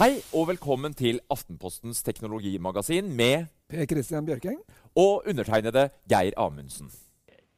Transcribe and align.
Hei 0.00 0.20
og 0.32 0.46
velkommen 0.48 0.94
til 0.96 1.18
Aftenpostens 1.30 2.02
teknologimagasin 2.06 3.10
med 3.16 3.50
Per 3.68 3.84
Christian 3.90 4.26
Bjørking. 4.26 4.58
og 4.96 5.26
undertegnede 5.28 5.88
Geir 6.10 6.32
Amundsen. 6.36 6.90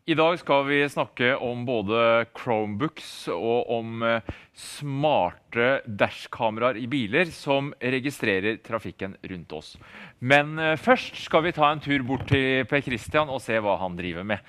I 0.06 0.14
dag 0.18 0.38
skal 0.38 0.64
vi 0.66 0.80
snakke 0.90 1.36
om 1.38 1.62
både 1.66 2.26
Chromebooks 2.34 3.28
og 3.28 3.70
om 3.70 4.02
eh, 4.02 4.24
smarte 4.52 5.82
dashkameraer 5.86 6.80
i 6.80 6.88
biler 6.90 7.30
som 7.30 7.70
registrerer 7.78 8.58
trafikken 8.66 9.14
rundt 9.30 9.52
oss. 9.52 9.76
Men 10.18 10.58
eh, 10.58 10.74
først 10.74 11.22
skal 11.22 11.46
vi 11.46 11.54
ta 11.54 11.70
en 11.70 11.80
tur 11.80 12.02
bort 12.02 12.26
til 12.32 12.66
Per 12.66 12.82
Christian 12.82 13.30
og 13.30 13.40
se 13.44 13.60
hva 13.62 13.76
han 13.78 13.94
driver 13.96 14.26
med. 14.26 14.42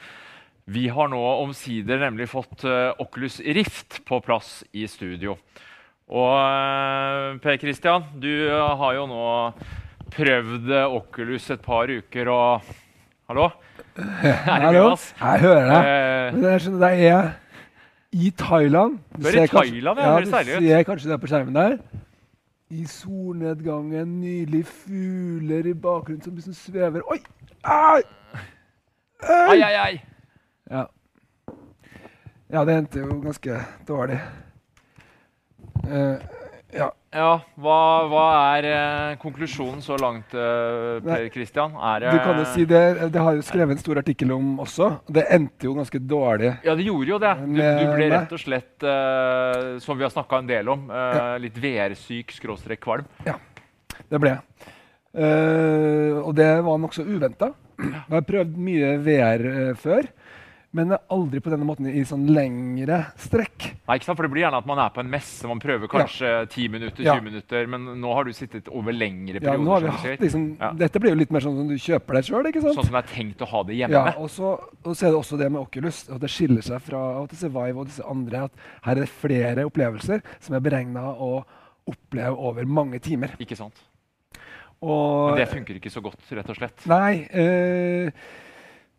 Vi 0.66 0.88
har 0.88 1.12
nå 1.12 1.22
omsider 1.44 2.02
nemlig 2.02 2.32
fått 2.32 2.66
eh, 2.66 2.90
Oculus 2.98 3.38
Rift 3.40 4.02
på 4.10 4.20
plass 4.26 4.64
i 4.74 4.88
studio. 4.88 5.38
Og 6.12 6.34
eh, 6.36 7.40
Per 7.44 7.58
Christian, 7.62 8.04
du 8.20 8.28
eh, 8.28 8.78
har 8.80 8.96
jo 8.98 9.06
nå 9.08 9.22
prøvd 10.14 10.72
eh, 10.72 10.96
Oculus 10.98 11.50
et 11.56 11.64
par 11.64 11.90
uker 11.90 12.30
og 12.32 12.74
Hallo? 13.30 13.48
Hallo? 14.52 14.90
Jeg 15.22 15.40
hører 15.46 15.70
deg. 15.70 16.36
Men 16.36 16.48
jeg 16.52 16.64
skjønner, 16.66 16.84
det 16.84 17.08
er 17.08 17.30
i 18.14 18.30
Thailand. 18.38 18.98
Du 19.16 19.28
er 19.28 19.30
i 19.30 19.34
ser 19.38 19.48
kanskje- 19.48 19.72
Thailand, 19.72 20.00
ja, 20.00 20.10
høres 20.12 20.48
Du 20.50 20.68
ser 20.68 20.84
kanskje 20.84 21.12
det 21.14 21.20
på 21.22 21.30
skjermen 21.32 21.56
der. 21.56 21.78
I 22.74 22.84
solnedgangen, 22.90 24.20
nydelige 24.20 24.66
fugler 24.66 25.70
i 25.70 25.74
bakgrunnen 25.74 26.22
som 26.26 26.36
liksom 26.36 26.54
svever. 26.58 27.02
Oi! 27.10 27.20
Ai! 27.64 28.02
ai, 29.24 29.62
ai, 29.62 29.76
ai. 29.86 30.02
Ja. 30.70 30.86
ja, 32.52 32.66
det 32.66 32.76
endte 32.78 33.00
jo 33.06 33.22
ganske 33.24 33.62
dårlig. 33.88 34.20
Eh, 35.88 36.18
ja. 36.74 36.90
Ja, 37.14 37.34
hva, 37.62 37.78
hva 38.10 38.22
er 38.56 38.66
eh, 38.66 39.16
konklusjonen 39.22 39.84
så 39.86 39.94
langt, 40.02 40.32
eh, 40.34 40.98
Per 41.06 41.28
Kristian? 41.30 41.76
Du 41.76 42.16
kan 42.24 42.40
jo 42.42 42.46
si 42.50 42.66
det, 42.66 42.82
det 43.14 43.22
har 43.22 43.36
jo 43.38 43.44
skrevet 43.46 43.76
en 43.78 43.84
stor 43.84 44.00
artikkel 44.02 44.32
om 44.34 44.56
også. 44.64 44.88
Det 45.14 45.28
endte 45.36 45.68
jo 45.70 45.76
ganske 45.78 46.02
dårlig. 46.02 46.56
Ja, 46.66 46.74
det 46.80 46.88
gjorde 46.88 47.14
jo 47.14 47.20
det. 47.22 47.34
Du, 47.46 47.60
du 47.62 47.84
ble 47.94 48.08
rett 48.16 48.34
og 48.34 48.42
slett, 48.42 48.88
som 49.86 50.00
vi 50.00 50.08
har 50.08 50.14
snakka 50.16 50.42
en 50.42 50.50
del 50.50 50.74
om, 50.74 50.88
litt 51.44 51.60
VR-syk 51.62 52.34
skråstrek 52.40 52.82
kvalm. 52.82 53.06
Ja, 53.30 53.38
Det 54.10 54.24
ble 54.24 54.34
jeg. 54.34 54.74
Og 56.24 56.34
det 56.34 56.50
var 56.66 56.82
nokså 56.82 57.06
uventa. 57.06 57.52
Jeg 57.78 58.10
har 58.10 58.26
prøvd 58.26 58.58
mye 58.58 58.96
VR 59.06 59.46
før, 59.78 60.10
men 60.74 60.90
aldri 61.14 61.38
på 61.40 61.52
denne 61.54 61.66
måten 61.70 61.86
i 61.86 62.02
sånn 62.10 62.24
lengre 62.34 62.98
strekk. 63.22 63.68
Nei, 63.88 63.98
ikke 64.00 64.08
sant? 64.08 64.18
For 64.18 64.26
det 64.26 64.32
blir 64.34 64.42
gjerne 64.44 64.58
at 64.58 64.66
man 64.66 64.80
er 64.82 64.90
på 64.96 65.04
en 65.04 65.10
messe, 65.14 65.46
man 65.48 65.60
prøver 65.62 65.88
kanskje 65.92 66.32
10 66.50 66.68
minutter, 66.74 67.04
20 67.04 67.06
Ja. 67.06 67.20
minutter, 67.22 67.68
men 67.70 67.86
nå 68.02 68.14
har 68.18 68.24
du 68.26 68.32
sittet 68.34 68.68
over 68.74 68.92
lengre 68.92 69.38
Ja, 69.42 69.54
nå 69.54 69.64
perioder. 69.64 69.70
har 69.70 69.82
vi 69.82 70.10
hatt 70.16 70.20
liksom, 70.26 70.58
Ja. 70.60 70.72
Dette 70.74 71.00
blir 71.00 71.12
jo 71.14 71.20
litt 71.20 71.32
mer 71.32 71.42
sånn 71.46 71.58
som 71.62 71.68
du 71.68 71.76
kjøper 71.78 72.14
deg 72.18 72.24
sjøl. 72.26 72.52
Sånn 72.74 72.86
som 72.90 72.94
det 72.98 73.04
er 73.06 73.14
tenkt 73.16 73.42
å 73.46 73.48
ha 73.48 73.64
det 73.64 73.76
hjemme. 73.78 73.92
Ja, 73.94 74.14
og 74.18 74.30
så, 74.30 74.54
og 74.84 74.96
så 74.98 75.06
er 75.08 75.12
det 75.12 75.20
også 75.22 75.38
det 75.38 75.52
med 75.52 75.62
Oculus, 75.62 76.10
at 76.10 76.20
det 76.20 76.30
skiller 76.30 76.62
seg 76.66 76.82
fra 76.82 77.04
HTC 77.22 77.50
Vive 77.54 77.78
og 77.78 77.86
disse 77.86 78.04
andre. 78.10 78.44
At 78.46 78.52
her 78.84 78.92
er 78.98 79.02
det 79.06 79.10
flere 79.10 79.66
opplevelser 79.70 80.22
som 80.40 80.56
er 80.56 80.60
beregna 80.60 81.06
å 81.14 81.44
oppleve 81.88 82.36
over 82.38 82.66
mange 82.66 82.98
timer. 83.00 83.36
Ikke 83.40 83.56
sant? 83.58 83.76
Og, 84.82 85.30
Men 85.32 85.38
det 85.40 85.50
funker 85.50 85.76
ikke 85.80 85.92
så 85.92 86.02
godt, 86.04 86.20
rett 86.32 86.50
og 86.50 86.58
slett. 86.58 86.86
Nei. 86.88 87.28
Eh, 87.32 88.10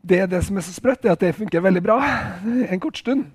det, 0.08 0.20
det 0.30 0.42
som 0.44 0.58
er 0.58 0.66
så 0.66 0.74
sprøtt, 0.76 1.04
er 1.04 1.14
at 1.14 1.24
det 1.24 1.34
funker 1.36 1.64
veldig 1.64 1.82
bra 1.84 1.98
en 2.72 2.82
kort 2.82 3.00
stund. 3.00 3.26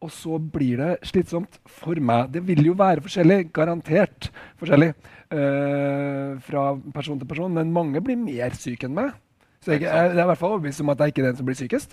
Og 0.00 0.08
så 0.14 0.38
blir 0.40 0.80
det 0.80 0.92
slitsomt 1.10 1.58
for 1.68 1.98
meg. 2.00 2.30
Det 2.32 2.40
vil 2.46 2.62
jo 2.70 2.76
være 2.78 3.02
forskjellig, 3.04 3.50
garantert 3.52 4.30
forskjellig 4.60 4.94
øh, 4.94 6.38
fra 6.46 6.62
person 6.94 7.18
til 7.20 7.28
person, 7.28 7.52
men 7.52 7.72
mange 7.72 8.00
blir 8.00 8.16
mer 8.16 8.56
syke 8.56 8.88
enn 8.88 8.96
meg. 8.96 9.12
Så 9.60 9.74
jeg, 9.74 9.82
jeg, 9.84 9.92
jeg 9.92 10.16
er 10.16 10.22
i 10.22 10.28
hvert 10.30 10.40
fall 10.40 10.54
overbevist 10.54 10.80
om 10.80 10.88
at 10.88 11.02
jeg 11.04 11.12
ikke 11.12 11.20
er 11.20 11.26
den 11.28 11.36
som 11.36 11.48
blir 11.50 11.58
sykest. 11.58 11.92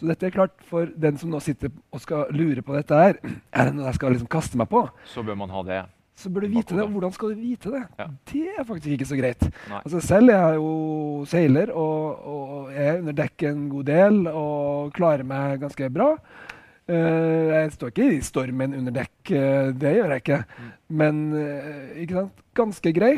Så 0.00 0.08
dette 0.08 0.26
er 0.26 0.34
klart 0.34 0.56
for 0.66 0.90
den 0.98 1.20
som 1.20 1.30
nå 1.30 1.38
sitter 1.44 1.70
og 1.94 2.02
skal 2.02 2.32
lure 2.34 2.64
på 2.66 2.74
dette 2.74 2.98
her, 2.98 3.20
er 3.54 3.70
det 3.70 3.76
noe 3.76 3.86
jeg 3.86 4.00
skal 4.00 4.16
liksom 4.16 4.30
kaste 4.34 4.58
meg 4.58 4.66
på, 4.72 4.88
Så 5.06 5.22
bør 5.22 5.38
man 5.38 5.54
ha 5.54 5.62
det. 5.68 5.84
Så 6.14 6.30
bør 6.30 6.46
du 6.46 6.52
vite 6.54 6.76
det. 6.76 6.84
Og 6.84 6.94
hvordan 6.94 7.12
skal 7.14 7.34
du 7.34 7.40
vite 7.42 7.72
det? 7.74 7.82
Ja. 7.98 8.06
Det 8.30 8.46
er 8.54 8.66
faktisk 8.68 8.94
ikke 8.94 9.08
så 9.10 9.18
greit. 9.18 9.44
Altså 9.80 10.00
selv 10.04 10.30
er 10.30 10.40
jeg 10.44 10.60
jo 10.60 10.72
seiler 11.28 11.72
og, 11.74 12.26
og 12.34 12.72
er 12.72 13.00
under 13.00 13.16
dekk 13.18 13.46
en 13.50 13.68
god 13.72 13.88
del 13.90 14.20
og 14.30 14.94
klarer 14.94 15.26
meg 15.26 15.58
ganske 15.64 15.90
bra. 15.90 16.14
Uh, 16.84 17.48
jeg 17.48 17.70
står 17.72 17.92
ikke 17.94 18.06
i 18.12 18.24
stormen 18.24 18.74
under 18.76 18.92
dekk, 18.92 19.30
uh, 19.32 19.70
det 19.72 19.94
gjør 19.96 20.10
jeg 20.12 20.22
ikke. 20.22 20.40
Mm. 20.44 20.72
Men 21.00 21.22
uh, 21.32 21.94
ikke 22.02 22.18
sant? 22.18 22.42
ganske 22.54 22.92
grei. 22.94 23.14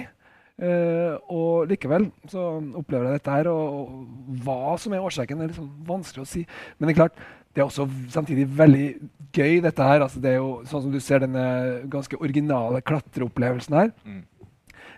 Og 0.57 1.67
likevel 1.69 2.07
så 2.33 2.43
opplever 2.79 3.11
jeg 3.11 3.19
dette 3.19 3.33
her, 3.35 3.49
og, 3.53 3.91
og 3.91 4.39
hva 4.41 4.79
som 4.81 4.95
er 4.97 5.05
årsaken, 5.05 5.43
er 5.45 5.51
liksom 5.51 5.67
vanskelig 5.85 6.23
å 6.23 6.31
si. 6.31 6.47
Men 6.79 6.89
det 6.89 6.95
er 6.95 7.01
klart, 7.03 7.19
det 7.57 7.63
er 7.63 7.71
også 7.71 7.87
samtidig 8.13 8.45
veldig 8.53 8.87
gøy, 9.33 9.63
dette 9.65 9.83
her. 9.83 10.03
Altså, 10.05 10.21
det 10.21 10.35
er 10.35 10.41
jo 10.43 10.59
sånn 10.69 10.83
som 10.85 10.93
du 10.93 10.99
ser 11.01 11.23
denne 11.25 11.45
ganske 11.89 12.19
originale 12.21 12.83
klatreopplevelsen 12.85 13.79
her. 13.79 13.95
Mm. 14.05 14.25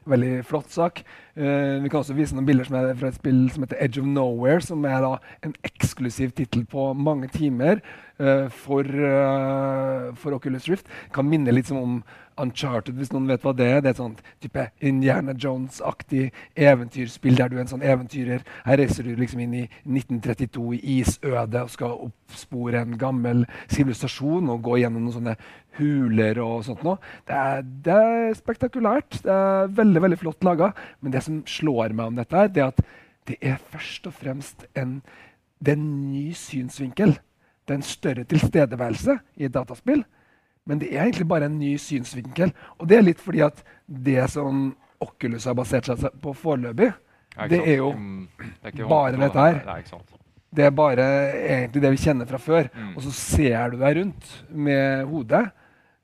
Veldig 0.08 0.32
flott 0.48 0.72
sak. 0.74 1.04
Uh, 1.38 1.78
vi 1.84 1.92
kan 1.92 2.00
også 2.00 2.16
vise 2.18 2.34
noen 2.34 2.48
bilder 2.48 2.66
som 2.66 2.80
er 2.80 2.90
fra 2.98 3.12
et 3.12 3.20
spill 3.20 3.44
som 3.54 3.62
heter 3.62 3.78
Edge 3.84 4.02
of 4.02 4.10
Nowhere, 4.10 4.64
som 4.64 4.82
er 4.90 5.06
da 5.06 5.12
en 5.46 5.54
eksklusiv 5.70 6.34
tittel 6.34 6.66
på 6.66 6.90
mange 6.98 7.30
timer 7.30 7.78
for, 8.18 8.82
eh, 8.82 10.14
for 10.18 10.34
Oculus 10.34 10.68
Rift. 10.68 10.88
Kan 11.14 11.28
minne 11.30 11.52
litt 11.54 11.70
om 11.70 12.02
Uncharted, 12.38 12.94
hvis 12.98 13.10
noen 13.12 13.28
vet 13.30 13.42
hva 13.42 13.52
det 13.56 13.66
er. 13.66 13.80
Det 13.82 13.90
er 13.90 13.94
et 13.96 14.00
sånt 14.00 14.22
type 14.42 14.64
Indiana 14.84 15.34
Jones-aktig 15.34 16.28
eventyrspill 16.54 17.38
der 17.38 17.50
du 17.50 17.56
er 17.56 17.64
en 17.64 17.72
sånn 17.72 17.84
eventyrer. 17.86 18.44
Her 18.66 18.80
reiser 18.80 19.06
du 19.06 19.14
liksom 19.18 19.42
inn 19.42 19.56
i 19.58 19.64
1932 19.86 20.66
i 20.78 20.98
isødet 21.00 21.62
og 21.64 21.72
skal 21.74 21.96
oppspore 22.08 22.82
en 22.82 22.98
gammel 23.00 23.44
sivilisasjon 23.66 24.50
og 24.54 24.62
gå 24.66 24.80
gjennom 24.82 25.06
noen 25.06 25.18
sånne 25.18 25.36
huler 25.78 26.42
og 26.42 26.64
sånt 26.66 26.84
noe. 26.86 26.98
Det 27.28 27.42
det 27.86 27.98
er 27.98 28.38
spektakulært. 28.38 29.22
Det 29.24 29.34
er 29.34 29.70
veldig, 29.78 30.04
veldig 30.06 30.20
flott 30.22 30.46
laga. 30.46 30.72
Men 31.00 31.14
det 31.14 31.24
som 31.26 31.42
slår 31.46 31.94
meg 31.94 32.12
om 32.12 32.18
dette, 32.18 32.36
er 32.36 32.52
det 32.54 32.66
at 32.66 32.82
det 33.28 33.38
er 33.44 33.58
først 33.72 34.06
og 34.08 34.14
fremst 34.16 34.64
en, 34.78 35.00
det 35.60 35.74
er 35.74 35.80
en 35.80 36.12
ny 36.12 36.30
synsvinkel. 36.38 37.18
Det 37.68 37.74
er 37.74 37.82
en 37.82 37.84
større 37.84 38.24
tilstedeværelse 38.24 39.18
i 39.36 39.50
dataspill. 39.52 40.00
Men 40.68 40.80
det 40.80 40.88
er 40.94 41.02
egentlig 41.04 41.28
bare 41.28 41.48
en 41.48 41.58
ny 41.60 41.74
synsvinkel. 41.80 42.52
Og 42.78 42.88
det 42.88 42.98
er 42.98 43.04
litt 43.04 43.20
fordi 43.20 43.42
at 43.44 43.60
det 43.86 44.22
som 44.32 44.70
Oculus 45.04 45.46
har 45.48 45.56
basert 45.56 45.88
seg 45.88 46.08
på 46.22 46.32
foreløpig, 46.36 46.90
det 47.48 47.60
er 47.60 47.76
jo 47.78 47.92
Mm, 47.92 48.28
det 48.64 48.80
er 48.80 48.88
bare 48.88 49.20
dette 49.20 49.38
her. 49.38 49.82
Det 50.50 50.64
er 50.64 50.70
bare 50.70 51.04
egentlig 51.36 51.82
det 51.82 51.90
vi 51.92 52.02
kjenner 52.02 52.26
fra 52.26 52.40
før. 52.40 52.68
Mm. 52.74 52.96
Og 52.96 53.02
så 53.04 53.12
ser 53.12 53.70
du 53.70 53.78
deg 53.78 53.96
rundt 54.00 54.30
med 54.48 55.04
hodet. 55.06 55.44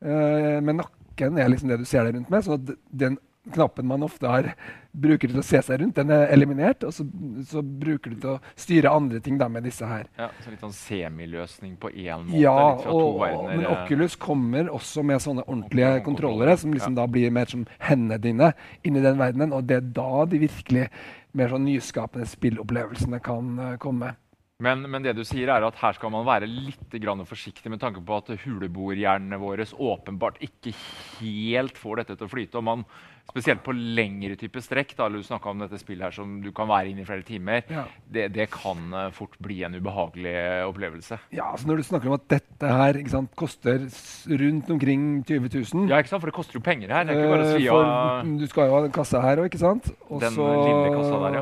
Uh, 0.05 0.61
men 0.61 0.83
nakken 0.83 1.39
er 1.39 1.49
liksom 1.49 1.73
det 1.73 1.81
du 1.81 1.85
ser 1.89 2.05
deg 2.05 2.19
rundt 2.19 2.31
med. 2.31 2.45
Så 2.45 2.61
den 2.93 3.19
knappen 3.53 3.89
man 3.89 4.05
ofte 4.05 4.29
har, 4.29 4.53
bruker 4.95 5.31
til 5.31 5.43
å 5.43 5.47
se 5.47 5.61
seg 5.67 5.83
rundt, 5.83 5.99
den 5.99 6.13
er 6.15 6.31
eliminert. 6.35 6.87
Og 6.87 6.95
så, 6.95 7.07
så 7.51 7.63
bruker 7.63 8.15
du 8.15 8.19
til 8.23 8.33
å 8.35 8.39
styre 8.59 8.95
andre 8.95 9.21
ting 9.25 9.39
da 9.41 9.51
med 9.53 9.67
disse 9.67 9.87
her. 9.89 10.09
Ja, 10.19 10.31
så 10.43 10.53
litt 10.53 10.65
sånn 10.65 10.75
semiløsning 10.77 11.77
på 11.83 11.93
én 11.93 12.27
måte. 12.27 12.41
Ja, 12.41 12.75
og, 12.91 13.23
men 13.51 13.67
eh. 13.67 13.73
Oculus 13.75 14.19
kommer 14.21 14.71
også 14.73 15.05
med 15.07 15.23
sånne 15.23 15.45
ordentlige 15.47 15.75
Ordentlige 15.75 16.05
kontrollere, 16.05 16.57
som 16.57 16.73
liksom 16.73 16.95
da 16.95 17.07
blir 17.07 17.31
mer 17.31 17.51
som 17.51 17.67
hendene 17.79 18.19
dine 18.19 18.53
inni 18.83 19.03
den 19.03 19.19
verdenen. 19.19 19.53
Og 19.53 19.67
det 19.69 19.81
er 19.81 19.93
da 19.97 20.25
de 20.29 20.41
virkelig 20.45 20.89
mer 21.35 21.51
sånn 21.51 21.67
nyskapende 21.67 22.27
spillopplevelsene 22.31 23.21
kan 23.25 23.57
uh, 23.59 23.73
komme. 23.83 24.15
Men, 24.63 24.85
men 24.87 25.03
det 25.03 25.17
du 25.19 25.25
sier 25.27 25.51
er 25.51 25.65
at 25.67 25.79
her 25.81 25.97
skal 25.97 26.13
man 26.15 26.27
være 26.29 26.47
litt 26.47 26.93
grann 27.03 27.25
forsiktig 27.27 27.73
med 27.73 27.81
tanke 27.83 27.99
på 28.07 28.21
at 28.21 28.29
huleboerhjernene 28.45 29.39
våre 29.43 29.65
åpenbart 29.67 30.39
ikke 30.47 30.71
helt 31.19 31.81
får 31.81 32.05
dette 32.05 32.15
til 32.21 32.29
å 32.29 32.31
flyte. 32.31 32.61
og 32.61 32.67
man, 32.69 32.85
Spesielt 33.25 33.63
på 33.65 33.73
lengre 33.73 34.37
type 34.39 34.61
strekk, 34.63 34.93
da, 34.99 35.09
du 35.09 35.17
snakka 35.25 35.49
om 35.51 35.63
dette 35.65 35.79
spillet 35.81 36.05
her 36.07 36.15
som 36.15 36.37
du 36.45 36.51
kan 36.55 36.69
være 36.69 36.91
inne 36.93 37.03
i 37.03 37.07
flere 37.09 37.25
timer, 37.27 37.65
Ja. 37.73 37.87
det, 38.07 38.27
det 38.37 38.47
kan 38.53 38.93
eh, 38.93 39.09
fort 39.17 39.35
bli 39.43 39.63
en 39.65 39.75
ubehagelig 39.75 40.37
opplevelse. 40.69 41.19
Ja, 41.33 41.49
altså 41.55 41.67
Når 41.67 41.81
du 41.81 41.87
snakker 41.89 42.13
om 42.13 42.19
at 42.19 42.29
dette 42.29 42.69
her 42.69 43.01
sant, 43.09 43.33
koster 43.35 43.89
rundt 44.29 44.71
omkring 44.71 45.25
20 45.25 45.51
000 45.51 45.89
Ja, 45.91 45.99
ikke 46.05 46.13
sant? 46.13 46.21
For 46.21 46.31
det 46.31 46.37
koster 46.37 46.61
jo 46.61 46.63
penger 46.63 46.93
her. 46.95 47.09
Er 47.11 47.25
eh, 47.41 47.57
si 47.57 47.67
for, 47.67 48.23
Du 48.39 48.47
skal 48.53 48.69
jo 48.71 48.77
ha 48.77 48.85
den 48.87 48.95
kassa 48.95 49.25
her 49.25 49.43
òg, 49.43 49.51
ikke 49.51 49.65
sant? 49.65 49.91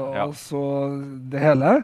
Ja. 0.01 0.17
Ja. 0.17 0.25
Og 0.31 0.39
så 0.39 0.65
det 1.35 1.43
hele. 1.45 1.77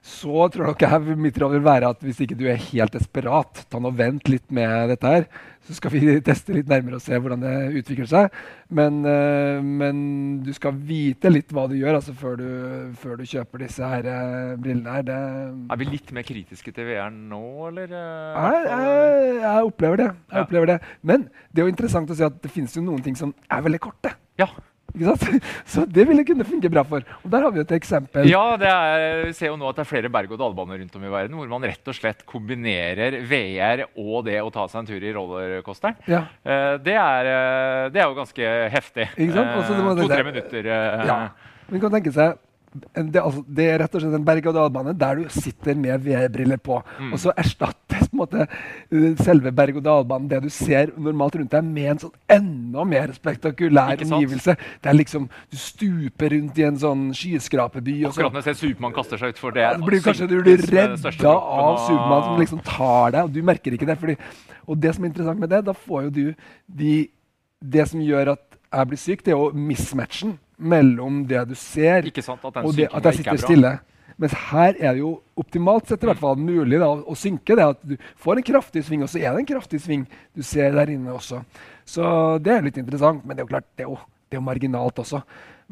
Så 0.00 0.46
tror 0.48 0.70
nok 0.70 0.80
jeg 0.80 1.14
mitt 1.20 1.36
råd 1.36 1.58
vil 1.58 1.64
være 1.64 1.90
at 1.92 2.04
hvis 2.04 2.22
ikke 2.24 2.36
du 2.38 2.46
er 2.48 2.60
helt 2.70 2.94
desperat, 2.96 3.66
ta 3.68 3.80
nå 3.82 3.90
vent 3.92 4.30
litt 4.32 4.46
med 4.54 4.88
dette 4.94 5.10
her. 5.12 5.26
Så 5.66 5.76
skal 5.76 5.92
vi 5.92 6.14
teste 6.28 6.54
litt 6.56 6.70
nærmere 6.70 6.96
og 6.96 7.04
se 7.04 7.18
hvordan 7.20 7.42
det 7.44 7.82
utvikler 7.82 8.08
seg. 8.08 8.38
Men, 8.72 9.02
uh, 9.04 9.60
men 9.60 10.00
du 10.46 10.48
skal 10.56 10.72
vite 10.88 11.28
litt 11.28 11.52
hva 11.52 11.66
du 11.68 11.76
gjør 11.76 11.98
altså, 11.98 12.14
før, 12.16 12.40
du, 12.40 12.48
før, 13.02 13.20
du, 13.20 13.26
kjøper 13.28 13.66
disse 13.66 13.92
her, 13.92 14.08
uh, 14.08 14.56
brillene. 14.56 14.96
her. 14.96 15.04
Det, 15.10 15.20
er 15.76 15.82
vi 15.82 15.90
litt 15.90 16.16
mer 16.16 16.26
kritiske 16.26 16.72
til 16.72 16.88
VR 16.88 17.12
nå, 17.12 17.44
eller? 17.68 17.92
Jeg, 17.92 18.64
jeg, 18.72 19.36
jeg, 19.44 19.68
opplever 19.68 20.04
det. 20.04 20.10
jeg 20.16 20.40
ja. 20.40 20.48
opplever 20.48 20.74
det. 20.74 20.80
Men 21.12 21.28
det 21.52 21.60
er 21.60 21.68
jo 21.68 21.76
interessant 21.76 22.10
å 22.10 22.16
si 22.16 22.24
at 22.24 22.40
det 22.40 22.54
finnes 22.56 22.72
jo 22.76 22.86
noen 22.88 23.04
ting 23.04 23.20
som 23.20 23.36
er 23.52 23.68
veldig 23.68 23.84
korte. 23.90 24.16
Ja. 24.40 24.48
Så 25.72 25.84
det 25.88 26.06
ville 26.08 26.24
kunne 26.26 26.46
funke 26.46 26.70
bra 26.72 26.84
for. 26.86 27.04
Og 27.24 27.30
Der 27.32 27.46
har 27.46 27.54
vi 27.54 27.62
et 27.62 27.74
eksempel. 27.76 28.28
Ja, 28.30 28.44
er, 28.56 29.24
Vi 29.28 29.34
ser 29.36 29.52
jo 29.52 29.58
nå 29.60 29.70
at 29.70 29.78
det 29.78 29.84
er 29.84 29.90
flere 29.90 30.12
berg-og-dal-baner 30.12 30.82
rundt 30.82 30.98
om 30.98 31.06
i 31.06 31.12
verden 31.12 31.38
hvor 31.38 31.50
man 31.52 31.68
rett 31.68 31.90
og 31.90 31.96
slett 31.96 32.24
kombinerer 32.28 33.20
VR 33.30 33.86
og 33.94 34.26
det 34.28 34.40
å 34.42 34.50
ta 34.54 34.66
seg 34.70 34.82
en 34.82 34.90
tur 34.90 35.06
i 35.06 35.14
rollercoasteren. 35.16 35.98
Ja. 36.10 36.24
Eh, 36.42 36.76
det, 36.82 36.96
er, 36.98 37.30
eh, 37.30 37.88
det, 37.94 38.02
er, 38.02 38.06
jo 38.08 38.18
ganske 38.18 38.52
heftig. 38.74 39.10
To-tre 39.16 40.22
minutter. 40.26 40.70
Ja. 40.70 41.20
Man 41.70 41.82
kan 41.82 41.92
tenke 41.94 42.14
seg 42.14 42.38
det, 42.70 43.18
altså, 43.18 43.42
det, 43.50 43.64
er 43.66 43.80
rett 43.82 43.94
og 43.96 44.02
slett 44.02 44.14
en 44.14 44.24
berg-og-dal-bane 44.26 44.92
der 44.98 45.18
du 45.18 45.32
sitter 45.34 45.74
med 45.74 46.04
VR-briller 46.04 46.58
på. 46.62 46.76
Mm. 47.00 47.12
Og 47.12 47.18
så 47.18 47.32
erstattes 47.38 48.06
på 48.06 48.14
en 48.14 48.20
måte 48.20 48.44
eh, 48.46 49.06
selve 49.18 49.50
berg-og-dal-banen, 49.58 50.28
det 50.30 50.38
du 50.44 50.50
ser 50.54 50.92
normalt 50.94 51.34
rundt 51.40 51.50
deg, 51.50 51.66
med 51.66 51.88
en 51.94 52.02
sånn 52.04 52.14
enda 52.30 52.84
mer 52.86 53.14
spektakulær 53.16 54.04
omgivelse. 54.06 54.54
Det 54.82 54.92
er 54.92 54.98
liksom, 54.98 55.26
Du 55.50 55.58
stuper 55.58 56.30
rundt 56.36 56.60
i 56.60 56.66
en 56.68 56.78
sånn 56.78 57.08
skyskraperby. 57.16 57.96
Akkurat 58.10 58.36
når 58.36 58.44
jeg 58.44 58.48
ser 58.52 58.60
Supermann 58.60 58.94
kaster 58.94 59.18
seg 59.20 59.34
utfor 59.34 59.56
det. 59.56 59.64
Ja, 59.66 59.72
blir 59.82 60.04
kanskje 60.04 60.28
du 60.30 60.36
blir 60.44 60.62
redda 60.70 61.34
av 61.34 61.80
Supermann 61.88 62.28
som 62.28 62.44
liksom 62.44 62.62
tar 62.66 63.16
deg, 63.16 63.24
og 63.24 63.34
du 63.34 63.42
merker 63.46 63.74
ikke 63.74 63.88
det. 63.90 63.98
Fordi, 63.98 64.14
og 64.70 64.78
det 64.78 64.94
som 64.94 65.04
er 65.04 65.10
interessant 65.10 65.42
med 65.42 65.50
det, 65.50 65.64
da 65.66 65.74
får 65.74 66.06
jo 66.06 66.14
du 66.20 66.22
de, 66.66 66.94
Det 67.60 67.84
som 67.90 68.00
gjør 68.00 68.36
at 68.38 68.46
jeg 68.70 68.88
blir 68.88 69.00
syk, 69.02 69.24
det 69.26 69.34
er 69.34 69.36
jo 69.36 69.50
mismatchen 69.52 70.38
mellom 70.60 71.24
det 71.28 71.46
du 71.50 71.56
ser, 71.58 72.06
sant, 72.22 72.44
og 72.44 72.74
det, 72.76 72.90
at 72.92 73.08
jeg 73.10 73.22
sitter 73.22 73.40
stille. 73.40 73.72
Mens 74.20 74.34
her 74.50 74.76
er 74.76 74.92
det 74.92 75.00
jo 75.00 75.14
optimalt 75.40 75.88
sett 75.88 76.02
i 76.04 76.08
hvert 76.10 76.20
fall 76.20 76.36
mulig 76.36 76.76
da, 76.80 76.90
å 76.92 77.16
synke. 77.16 77.56
det 77.56 77.64
At 77.64 77.80
du 77.80 77.94
får 78.20 78.40
en 78.40 78.46
kraftig 78.50 78.82
sving, 78.84 79.04
og 79.06 79.08
så 79.08 79.22
er 79.22 79.32
det 79.32 79.44
en 79.44 79.48
kraftig 79.48 79.80
sving 79.80 80.02
du 80.36 80.42
ser 80.44 80.76
der 80.76 80.92
inne 80.92 81.14
også. 81.16 81.40
Så 81.88 82.04
det 82.44 82.52
er 82.52 82.66
litt 82.66 82.80
interessant. 82.80 83.24
Men 83.24 83.36
det 83.36 83.42
er 83.42 83.48
jo 83.48 83.52
klart, 83.54 83.68
det 83.78 83.86
er 83.86 83.88
jo, 83.88 83.96
det 84.28 84.36
er 84.36 84.42
jo 84.42 84.48
marginalt 84.50 85.00
også. 85.00 85.22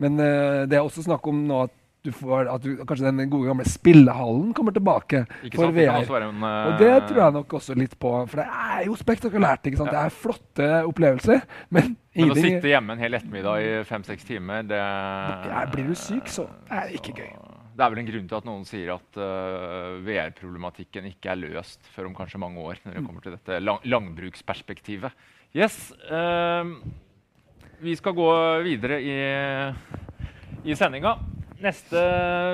Men 0.00 0.16
uh, 0.22 0.64
det 0.70 0.78
er 0.78 0.86
også 0.86 1.04
snakk 1.04 1.28
om 1.28 1.44
nå 1.50 1.60
at 1.66 1.74
får, 2.14 2.48
at 2.52 2.62
du, 2.62 2.70
kanskje 2.86 3.10
den 3.10 3.30
gode 3.30 3.50
gamle 3.50 3.66
spillehallen 3.68 4.52
kommer 4.56 4.74
tilbake 4.74 5.24
ikke 5.48 5.58
for 5.58 5.74
VR. 5.74 6.06
En, 6.22 6.42
uh... 6.44 6.70
Og 6.70 6.80
det 6.80 6.92
tror 7.08 7.22
jeg 7.24 7.34
nok 7.34 7.54
også 7.58 7.76
litt 7.78 7.96
på. 8.00 8.12
For 8.30 8.42
det 8.42 8.46
er 8.46 8.84
jo 8.86 8.96
spektakulært. 8.98 9.66
ikke 9.66 9.80
sant? 9.80 9.90
Ja. 9.92 10.04
Det 10.04 10.04
er 10.06 10.18
flotte 10.22 10.68
opplevelser. 10.88 11.42
Men, 11.74 11.96
men 12.14 12.34
å 12.34 12.38
sitte 12.38 12.70
hjemme 12.70 12.94
en 12.94 13.02
hel 13.02 13.18
ettermiddag 13.18 13.64
i 13.64 13.72
fem-seks 13.88 14.26
timer, 14.28 14.66
det 14.70 14.78
ja, 14.80 15.64
Blir 15.72 15.90
du 15.90 15.96
syk, 15.98 16.30
så 16.30 16.46
er 16.70 16.88
det 16.88 17.00
ikke 17.00 17.16
gøy. 17.18 17.32
Det 17.78 17.84
er 17.84 17.92
vel 17.94 18.00
en 18.02 18.08
grunn 18.08 18.30
til 18.30 18.38
at 18.40 18.46
noen 18.48 18.64
sier 18.66 18.94
at 18.96 19.18
uh, 19.22 19.98
VR-problematikken 20.02 21.10
ikke 21.12 21.30
er 21.34 21.42
løst 21.44 21.90
før 21.94 22.08
om 22.08 22.16
kanskje 22.16 22.40
mange 22.42 22.62
år. 22.62 22.80
når 22.84 22.96
det 22.96 23.04
kommer 23.06 23.26
til 23.26 23.36
dette 23.36 23.60
lang 23.62 23.82
langbruksperspektivet. 23.86 25.26
Yes, 25.54 25.76
uh, 26.10 26.66
vi 27.78 27.94
skal 27.98 28.16
gå 28.18 28.30
videre 28.66 28.98
i, 28.98 29.18
i 30.66 30.78
sendinga. 30.78 31.14
Neste 31.58 32.00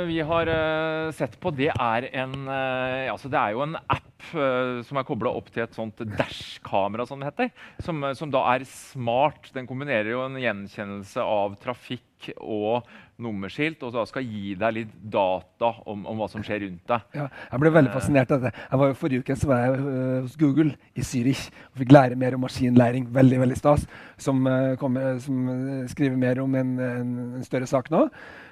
vi 0.08 0.16
har 0.24 0.48
uh, 0.48 1.12
sett 1.12 1.34
på, 1.40 1.50
det 1.52 1.68
er 1.68 2.06
en 2.22 2.32
uh, 2.48 3.12
altså 3.12 3.28
Det 3.28 3.36
er 3.36 3.52
jo 3.52 3.60
en 3.66 3.76
app 3.76 4.30
uh, 4.32 4.80
som 4.86 4.96
er 4.96 5.04
kobla 5.04 5.32
opp 5.36 5.50
til 5.52 5.66
et 5.66 5.76
sånt 5.76 5.98
dash-kamera, 6.16 7.04
som 7.04 7.20
det 7.20 7.28
heter. 7.28 7.50
Som, 7.84 8.00
som, 8.16 8.32
da 8.32 8.40
er 8.54 8.64
smart. 8.68 9.50
Den 9.52 9.68
kombinerer 9.68 10.08
jo 10.14 10.22
en 10.24 10.38
gjenkjennelse 10.40 11.20
av 11.20 11.58
trafikk 11.60 12.30
og 12.40 12.88
nummerskilt, 13.20 13.82
og 13.84 13.92
da 13.92 14.06
skal 14.08 14.24
gi 14.24 14.54
deg 14.58 14.72
litt 14.78 14.94
data 15.12 15.74
om, 15.90 16.06
om 16.08 16.22
hva 16.22 16.30
som 16.32 16.42
skjer 16.46 16.64
rundt 16.64 16.88
deg. 16.88 17.04
Ja, 17.18 17.26
jeg 17.50 17.60
ble 17.60 17.74
veldig 17.74 17.92
fascinert 17.92 18.32
av 18.32 18.46
det. 18.46 18.54
Jeg 18.56 18.80
var 18.80 18.90
jo 18.90 18.96
Forrige 19.02 19.26
uke 19.26 19.36
så 19.36 19.50
var 19.50 19.66
jeg 19.66 19.84
hos 20.24 20.38
Google 20.40 20.70
i 20.96 21.04
Zürich 21.04 21.44
og 21.74 21.82
fikk 21.82 21.92
lære 21.92 22.18
mer 22.18 22.38
om 22.38 22.46
maskinlæring. 22.46 23.12
Veldig 23.12 23.44
veldig 23.44 23.60
stas. 23.60 23.84
Som, 24.16 24.48
kommer, 24.80 25.20
som 25.20 25.44
skriver 25.92 26.16
mer 26.24 26.40
om 26.40 26.56
en, 26.56 26.74
en, 26.88 27.14
en 27.36 27.46
større 27.46 27.68
sak 27.68 27.92
nå. 27.92 28.06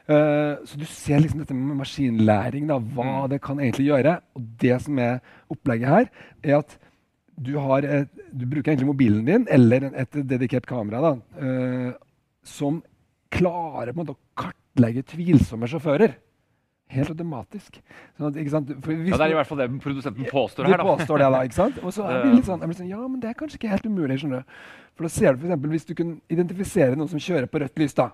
Uh, 0.08 0.58
så 0.66 0.78
du 0.80 0.86
ser 0.88 1.20
liksom 1.22 1.42
dette 1.42 1.54
med 1.54 1.78
maskinlæring, 1.78 2.66
da, 2.70 2.78
hva 2.78 3.08
mm. 3.08 3.28
det 3.32 3.42
kan 3.44 3.60
egentlig 3.62 3.90
gjøre. 3.90 4.16
Og 4.38 4.48
det 4.62 4.78
som 4.82 4.98
er 5.02 5.20
opplegget 5.52 5.92
her, 5.92 6.08
er 6.42 6.58
at 6.58 6.78
du, 7.42 7.54
et, 7.56 8.10
du 8.32 8.46
bruker 8.46 8.72
egentlig 8.72 8.90
mobilen 8.90 9.22
din 9.26 9.46
eller 9.50 9.88
et 9.92 10.18
dedikert 10.28 10.66
kamera 10.68 11.00
da, 11.02 11.12
uh, 11.40 11.92
som 12.44 12.82
klarer 13.32 13.96
måte 13.96 14.14
å 14.16 14.20
kartlegge 14.38 15.06
tvilsomme 15.14 15.70
sjåfører. 15.70 16.18
Helt 16.92 17.12
automatisk. 17.14 17.78
Sånn 18.18 18.28
at, 18.28 18.36
ja, 18.36 18.60
Det 19.16 19.24
er 19.24 19.32
i 19.32 19.36
hvert 19.38 19.48
fall 19.48 19.62
det 19.62 19.68
produsenten 19.80 20.28
påstår 20.28 20.68
her. 20.68 20.82
Da. 20.82 20.84
påstår 20.84 21.22
det 21.22 21.28
da, 21.32 21.40
ikke 21.48 21.56
sant? 21.56 21.78
Og 21.80 21.94
så 21.96 22.04
er 22.04 22.18
det 22.20 22.34
litt 22.34 22.48
sånn, 22.50 22.64
sånn, 22.66 22.90
ja, 22.90 23.00
men 23.06 23.22
det 23.22 23.30
er 23.30 23.38
kanskje 23.38 23.60
ikke 23.60 23.70
helt 23.72 23.86
umulig. 23.88 24.18
skjønner 24.20 24.42
du. 24.42 24.58
For 24.98 25.08
da 25.08 25.12
ser 25.14 25.32
du 25.32 25.40
for 25.40 25.48
eksempel, 25.48 25.72
Hvis 25.72 25.88
du 25.88 25.94
kunne 25.96 26.18
identifisere 26.32 26.98
noen 26.98 27.08
som 27.08 27.22
kjører 27.22 27.48
på 27.48 27.62
rødt 27.62 27.80
lys, 27.80 27.96
da, 27.96 28.10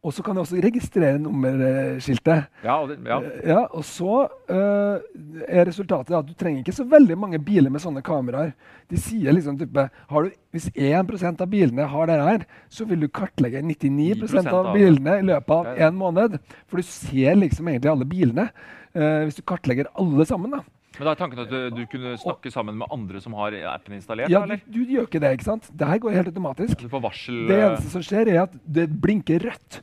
og 0.00 0.14
så 0.16 0.22
kan 0.24 0.36
du 0.36 0.40
også 0.40 0.60
registrere 0.64 1.18
nummerskiltet. 1.20 2.46
Ja, 2.64 2.78
og, 2.80 2.88
det, 2.88 2.96
ja. 3.04 3.18
Eh, 3.20 3.48
ja, 3.50 3.64
og 3.68 3.84
så 3.84 4.22
uh, 4.48 4.96
er 5.44 5.68
resultatet 5.68 6.16
at 6.16 6.28
du 6.28 6.32
trenger 6.40 6.62
ikke 6.62 6.72
så 6.78 6.86
veldig 6.88 7.18
mange 7.20 7.40
biler 7.44 7.72
med 7.72 7.82
sånne 7.84 8.00
kameraer. 8.04 8.54
De 8.88 9.00
sier 9.00 9.36
liksom 9.36 9.58
type, 9.60 9.84
du, 9.84 10.30
Hvis 10.56 10.70
1% 10.72 11.44
av 11.44 11.52
bilene 11.52 11.88
har 11.92 12.08
det 12.08 12.16
her, 12.16 12.48
så 12.72 12.88
vil 12.88 13.04
du 13.04 13.10
kartlegge 13.12 13.60
99% 13.60 14.48
av 14.48 14.72
bilene 14.72 15.18
i 15.20 15.26
løpet 15.34 15.52
av 15.58 15.68
én 15.76 16.00
måned. 16.00 16.38
For 16.64 16.80
du 16.80 16.88
ser 16.88 17.36
liksom 17.36 17.68
egentlig 17.68 17.92
alle 17.92 18.08
bilene 18.08 18.48
uh, 18.48 19.26
hvis 19.26 19.36
du 19.36 19.44
kartlegger 19.44 19.92
alle 20.00 20.24
sammen. 20.32 20.56
da. 20.56 20.64
Men 20.96 21.06
da 21.06 21.12
er 21.12 21.20
tanken 21.20 21.44
at 21.44 21.52
du, 21.52 21.58
du, 21.76 21.84
kunne 21.92 22.16
snakke 22.18 22.50
sammen 22.50 22.80
med 22.80 22.88
andre 22.92 23.20
som 23.20 23.36
har 23.36 23.54
appen 23.68 23.94
installert? 24.00 24.32
Ja, 24.32 24.42
du, 24.48 24.56
du, 24.64 24.80
gjør 24.88 25.04
ikke 25.06 25.20
det. 25.20 25.36
ikke 25.36 25.48
sant? 25.52 25.68
Det 25.76 25.92
her 25.92 26.00
går 26.00 26.16
helt 26.16 26.32
automatisk. 26.32 26.80
Du 26.80 26.88
får 26.88 27.04
varsel... 27.04 27.44
Det 27.52 27.60
eneste 27.60 27.92
som 27.92 28.04
skjer, 28.04 28.32
er 28.32 28.42
at 28.48 28.58
det 28.64 28.88
blinker 29.04 29.44
rødt 29.44 29.82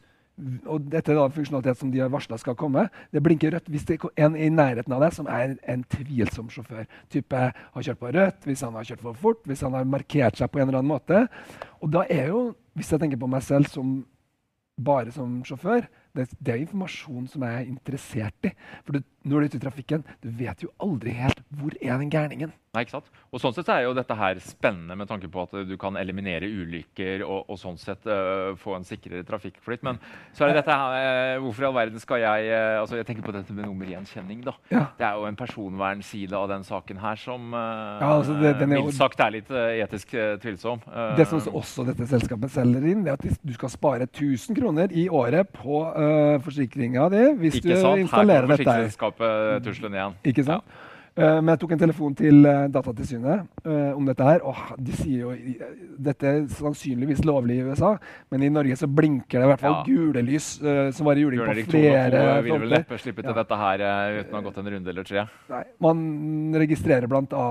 og 0.69 0.89
dette 0.92 1.12
er 1.12 1.18
da 1.18 1.24
en 1.25 1.34
funksjonalitet 1.34 1.80
som 1.80 1.92
de 1.92 2.01
har 2.04 2.12
varsla 2.13 2.38
skal 2.38 2.57
komme. 2.60 2.84
Det 3.13 3.24
blinker 3.25 3.56
rødt 3.56 3.69
hvis 3.74 3.88
det 3.89 3.98
er 3.98 4.28
en 4.28 4.36
i 4.38 4.50
nærheten 4.54 4.94
av 4.94 5.01
deg 5.01 5.16
som 5.16 5.30
er 5.34 5.56
en 5.66 5.86
tvilsom 5.89 6.51
sjåfør. 6.54 6.86
Type 7.13 7.39
har 7.39 7.88
kjørt 7.88 8.01
på 8.01 8.12
rødt, 8.13 8.45
hvis 8.45 8.62
han 8.66 8.78
har 8.78 8.86
kjørt 8.86 9.01
for 9.06 9.18
fort, 9.18 9.42
hvis 9.50 9.66
han 9.66 9.74
har 9.74 9.89
markert 9.89 10.38
seg 10.38 10.51
på 10.54 10.62
en 10.62 10.68
eller 10.68 10.84
annen 10.84 10.94
måte. 10.94 11.24
Og 11.81 11.89
da 11.94 12.06
er 12.13 12.30
jo, 12.30 12.44
hvis 12.78 12.94
jeg 12.94 13.01
tenker 13.01 13.22
på 13.22 13.31
meg 13.31 13.45
selv 13.45 13.69
som 13.72 13.98
bare 14.78 15.12
som 15.12 15.39
sjåfør, 15.48 15.88
det, 16.13 16.28
det 16.38 16.54
er 16.54 16.62
informasjon 16.62 17.25
som 17.31 17.45
jeg 17.45 17.57
er 17.57 17.69
interessert 17.72 18.50
i. 18.50 18.54
For 18.86 18.98
du, 18.98 19.06
når 19.27 19.35
du 19.35 19.44
er 19.44 19.50
ute 19.51 19.59
i 19.59 19.65
trafikken, 19.68 20.07
du 20.24 20.31
vet 20.39 20.63
jo 20.63 20.71
aldri 20.83 21.15
helt 21.18 21.44
hvor 21.57 21.75
er 21.81 22.00
den 22.00 22.12
gærningen. 22.12 22.53
Nei, 22.77 22.83
ikke 22.85 22.97
sant? 23.00 23.07
Og 23.33 23.41
Sånn 23.41 23.56
sett 23.56 23.69
er 23.74 23.85
jo 23.88 23.94
dette 23.97 24.15
her 24.18 24.38
spennende 24.44 24.94
med 25.00 25.07
tanke 25.09 25.29
på 25.31 25.41
at 25.47 25.53
du 25.65 25.74
kan 25.81 25.95
eliminere 25.97 26.45
ulykker 26.45 27.24
og, 27.25 27.47
og 27.50 27.57
sånn 27.57 27.77
sett 27.81 28.03
uh, 28.06 28.54
få 28.59 28.75
en 28.78 28.85
sikrere 28.85 29.25
trafikkflyt. 29.25 29.81
Men 29.87 29.97
så 30.35 30.45
er 30.45 30.52
det 30.52 30.59
dette 30.59 30.75
her, 30.78 30.97
uh, 31.37 31.40
hvorfor 31.42 31.66
i 31.66 31.68
all 31.69 31.78
verden 31.78 32.04
skal 32.04 32.21
jeg 32.21 32.52
uh, 32.52 32.81
altså 32.83 32.99
Jeg 32.99 33.07
tenker 33.07 33.25
på 33.25 33.33
dette 33.33 33.56
med 33.56 33.66
nummergjenkjenning. 33.66 34.44
da. 34.45 34.54
Ja. 34.69 34.83
Det 34.99 35.07
er 35.07 35.18
jo 35.18 35.25
en 35.30 35.40
personvernside 35.40 36.37
av 36.37 36.52
den 36.52 36.68
saken 36.68 37.02
her 37.02 37.18
som 37.18 37.56
ja, 37.57 38.11
altså 38.11 38.35
det, 38.37 38.68
mildt 38.69 38.97
sagt 38.97 39.21
er 39.23 39.33
litt 39.33 39.49
etisk 39.49 40.13
tvilsom. 40.44 40.83
det 41.18 41.25
som 41.30 41.42
også 41.57 41.85
dette 41.87 42.06
selskapet 42.09 42.52
selger 42.54 42.85
inn, 42.92 43.06
det 43.06 43.13
er 43.13 43.18
at 43.18 43.42
du 43.42 43.54
skal 43.56 43.71
spare 43.73 44.06
1000 44.09 44.57
kroner 44.57 44.94
i 44.94 45.07
året 45.09 45.49
på 45.56 45.81
forsikringa 46.45 47.07
di 47.13 47.23
hvis 47.42 47.59
du 47.63 47.71
installerer 47.73 48.49
dette. 48.52 48.68
Her 48.68 48.92
kommer 49.18 49.66
forsikringsselskapet 49.66 50.00
igjen. 50.00 50.21
Ikke 50.33 50.47
sant? 50.47 50.78
Ja. 50.78 50.94
Uh, 51.18 51.40
men 51.42 51.50
jeg 51.56 51.64
tok 51.64 51.71
en 51.74 51.80
telefon 51.81 52.16
til 52.18 52.45
uh, 52.45 52.68
Datatilsynet 52.69 53.47
uh, 53.66 53.94
om 53.97 54.06
dette 54.06 54.26
her. 54.26 54.44
Og 54.45 54.76
de 54.78 54.94
sier 54.94 55.24
jo 55.24 55.31
dette 56.07 56.30
er 56.30 56.44
sannsynligvis 56.54 57.24
lovlig 57.26 57.57
i 57.57 57.64
USA, 57.66 57.95
men 58.30 58.45
i 58.45 58.52
Norge 58.54 58.78
så 58.78 58.90
blinker 58.90 59.42
det 59.42 59.47
i 59.47 59.50
hvert 59.50 59.64
fall 59.64 59.80
ja. 59.80 59.86
gule 59.88 60.21
lys 60.28 60.50
som 60.94 61.09
var 61.09 61.18
i 61.18 61.24
juling 61.24 61.42
på 61.42 61.47
flere 61.47 61.66
fronter. 61.66 62.44
Vil 62.45 62.62
vel 62.68 62.76
neppe 62.76 63.00
slippe 63.02 63.26
til 63.26 63.33
ja. 63.33 63.38
dette 63.40 63.57
her 63.64 63.83
uten 64.19 64.36
å 64.36 64.38
ha 64.38 64.44
gått 64.45 64.62
en 64.62 64.69
runde 64.76 64.94
eller 64.94 65.07
tre. 65.07 65.26
Nei, 65.50 65.64
Man 65.81 66.06
registrerer 66.62 67.09
bl.a. 67.09 67.47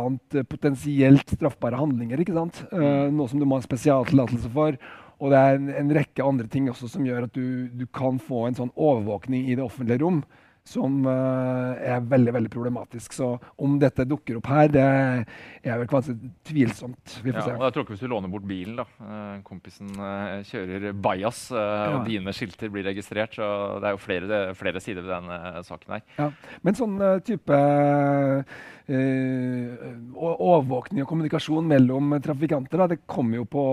potensielt 0.47 1.35
straffbare 1.35 1.81
handlinger, 1.81 2.23
ikke 2.23 2.37
sant? 2.39 2.63
Mm. 2.71 3.19
noe 3.19 3.27
som 3.31 3.43
du 3.43 3.49
må 3.49 3.59
ha 3.59 3.65
en 3.65 3.67
spesialtillatelse 3.67 4.53
for. 4.55 4.79
Og 5.17 5.33
det 5.33 5.43
er 5.43 5.59
en, 5.59 5.69
en, 5.81 5.95
rekke 5.97 6.23
andre 6.23 6.47
ting 6.53 6.71
også 6.71 6.93
som 6.93 7.07
gjør 7.09 7.27
at 7.27 7.35
du, 7.35 7.67
du 7.73 7.87
kan 7.91 8.21
få 8.23 8.47
en 8.47 8.59
sånn 8.59 8.75
overvåkning 8.77 9.49
i 9.49 9.57
det 9.59 9.65
offentlige 9.65 10.05
rom 10.05 10.23
som 10.67 10.99
uh, 11.07 11.79
er 11.79 12.03
veldig 12.11 12.33
veldig 12.35 12.51
problematisk. 12.51 13.15
Så 13.17 13.29
om 13.63 13.79
dette 13.81 14.07
dukker 14.09 14.41
opp 14.41 14.49
her, 14.51 14.71
det 14.73 14.83
er 14.83 15.79
vel 15.79 15.89
kanskje 15.91 16.17
tvilsomt. 16.47 17.19
Vi 17.23 17.31
får 17.31 17.41
ja, 17.41 17.47
se. 17.47 17.57
Og 17.57 17.65
jeg 17.69 17.77
tror 17.77 17.87
ikke 17.87 17.95
Hvis 17.97 18.05
du 18.05 18.11
låner 18.13 18.33
bort 18.33 18.49
bilen, 18.49 18.77
da. 18.81 18.87
Uh, 19.01 19.37
kompisen 19.47 19.89
uh, 20.01 20.43
kjører 20.47 20.93
bajas, 20.93 21.47
ja. 21.55 21.95
og 21.95 22.09
dine 22.11 22.35
skilter 22.37 22.73
blir 22.73 22.87
registrert. 22.91 23.37
så 23.39 23.47
Det 23.83 23.91
er 23.91 23.95
jo 23.97 24.03
flere, 24.03 24.41
flere 24.59 24.83
sider 24.83 25.03
ved 25.07 25.13
den 25.15 25.29
saken 25.67 25.97
her. 25.97 26.03
Ja. 26.19 26.31
Men 26.67 26.79
sånn 26.79 26.97
type 27.27 27.57
overvåkning 30.47 31.03
og 31.03 31.09
kommunikasjon 31.11 31.67
mellom 31.67 32.15
trafikanter, 32.23 32.79
da, 32.79 32.87
det 32.93 33.01
kommer 33.11 33.41
jo 33.41 33.47
på 33.51 33.65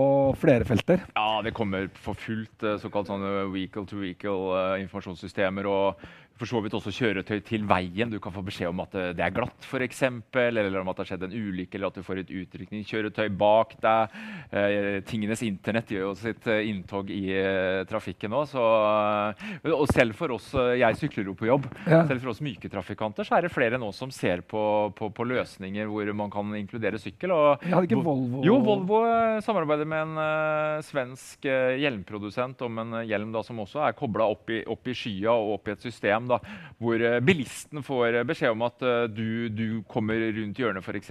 flere 0.42 0.66
felter? 0.66 1.04
Ja, 1.14 1.38
det 1.44 1.54
kommer 1.54 1.86
for 2.02 2.18
fullt. 2.18 2.66
såkalt 2.82 3.10
sånne 3.12 3.46
vehicle 3.52 3.86
to 3.86 4.00
vehicle 4.02 4.80
informasjonssystemer. 4.82 5.64
og 5.70 6.02
for 6.38 6.50
så 6.50 6.60
vidt 6.64 6.74
også 6.74 6.92
kjøretøy 6.94 7.38
til 7.46 7.66
veien. 7.68 8.10
Du 8.10 8.18
kan 8.22 8.34
få 8.34 8.42
beskjed 8.46 8.72
om 8.72 8.82
at 8.84 8.94
det 9.16 9.22
er 9.24 9.34
glatt, 9.34 9.66
for 9.68 9.84
eksempel, 9.84 10.58
eller 10.58 10.80
om 10.80 10.90
at 10.90 10.98
det 10.98 11.04
har 11.04 11.12
skjedd 11.12 11.26
en 11.28 11.36
ulykke, 11.36 11.78
eller 11.78 11.92
at 11.92 11.98
du 11.98 12.06
får 12.06 12.22
et 12.24 12.32
utrykningskjøretøy 12.42 13.28
bak 13.38 13.76
deg. 13.84 14.16
Eh, 14.54 14.98
tingenes 15.06 15.44
internett 15.46 15.92
gjør 15.94 16.08
jo 16.08 16.14
sitt 16.18 16.46
eh, 16.50 16.64
inntog 16.70 17.10
i 17.12 17.22
eh, 17.34 17.82
trafikken 17.88 18.34
òg. 18.34 18.54
Eh, 18.54 19.70
og 19.72 19.86
selv 19.92 20.16
for 20.18 20.34
oss, 20.36 20.50
eh, 20.58 20.78
jeg 20.82 20.98
sykler 21.00 21.30
jo 21.30 21.36
på 21.38 21.48
jobb, 21.48 21.68
ja. 21.86 22.02
selv 22.08 22.22
for 22.22 22.32
oss 22.34 22.42
myke 22.44 22.70
trafikanter 22.72 23.26
så 23.26 23.38
er 23.38 23.46
det 23.46 23.54
flere 23.54 23.78
nå 23.80 23.90
som 23.96 24.12
ser 24.14 24.44
på, 24.48 24.62
på, 24.96 25.10
på 25.14 25.28
løsninger 25.28 25.88
hvor 25.90 26.10
man 26.16 26.32
kan 26.32 26.54
inkludere 26.58 27.00
sykkel. 27.00 27.34
Og, 27.34 27.64
Jeg 27.64 27.76
hadde 27.76 27.90
ikke 27.90 28.02
Volvo 28.04 28.42
Jo, 28.46 28.58
Volvo 28.64 29.00
samarbeider 29.44 29.88
med 29.88 30.04
en 30.04 30.18
uh, 30.18 30.82
svensk 30.84 31.46
hjelmprodusent 31.46 32.60
om 32.66 32.82
en 32.82 32.98
hjelm 33.06 33.32
da, 33.34 33.42
som 33.46 33.60
også 33.62 33.82
er 33.86 33.96
kobla 33.96 34.26
opp, 34.34 34.50
opp, 34.50 34.90
i 34.90 34.96
skya 34.96 35.32
og 35.32 35.56
opp 35.58 35.70
i 35.70 35.74
et 35.74 35.84
system 35.84 36.23
system 36.24 36.28
da, 36.28 36.40
hvor 36.80 37.00
eh, 37.00 37.20
bilisten 37.20 37.82
får 37.84 38.20
eh, 38.20 38.26
beskjed 38.26 38.54
om 38.54 38.64
at 38.66 38.82
eh, 38.82 39.06
du, 39.12 39.48
du 39.48 39.82
kommer 39.88 40.18
rundt 40.34 40.58
hjørnet 40.58 40.84
f.eks. 40.84 41.10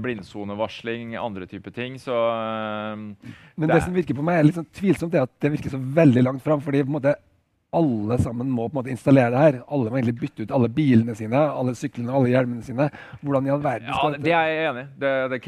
Blindsonevarsling, 0.00 1.16
andre 1.16 1.46
typer 1.46 1.70
ting. 1.74 1.98
Så, 1.98 2.14
Men 2.14 3.68
det, 3.68 3.74
det 3.74 3.84
som 3.84 3.94
virker 3.94 4.14
på 4.14 4.24
meg 4.24 4.38
er 4.38 4.48
litt 4.48 4.58
sånn 4.58 4.72
tvilsomt, 4.74 5.14
er 5.14 5.26
at 5.26 5.34
det 5.40 5.52
virker 5.56 5.72
så 5.72 5.80
veldig 5.80 6.24
langt 6.24 6.44
fram. 6.44 6.60
fordi 6.60 6.84
på 6.84 6.92
en 6.92 6.98
måte 6.98 7.16
alle 7.74 8.18
sammen 8.22 8.50
må 8.50 8.68
på 8.68 8.74
en 8.74 8.80
måte 8.80 8.92
installere 8.94 9.32
det 9.34 9.42
her. 9.42 9.58
Alle 9.74 9.92
må 9.92 9.98
egentlig 9.98 10.16
bytte 10.22 10.46
ut 10.46 10.54
alle 10.54 10.70
bilene 10.72 11.16
sine, 11.18 11.40
alle 11.40 11.74
syklene, 11.78 12.12
alle 12.14 12.32
hjelmene 12.32 12.64
sine. 12.66 12.88
Hvordan 13.22 13.48
i 13.48 13.52
all 13.54 13.64
verden 13.64 13.90
skal 13.90 14.16
ja, 14.16 14.22
Det 14.24 14.34
er 14.34 14.50
jeg 14.50 14.68
enig 14.70 14.84
i. 14.84 14.88
Det, 15.04 15.12
det, 15.34 15.40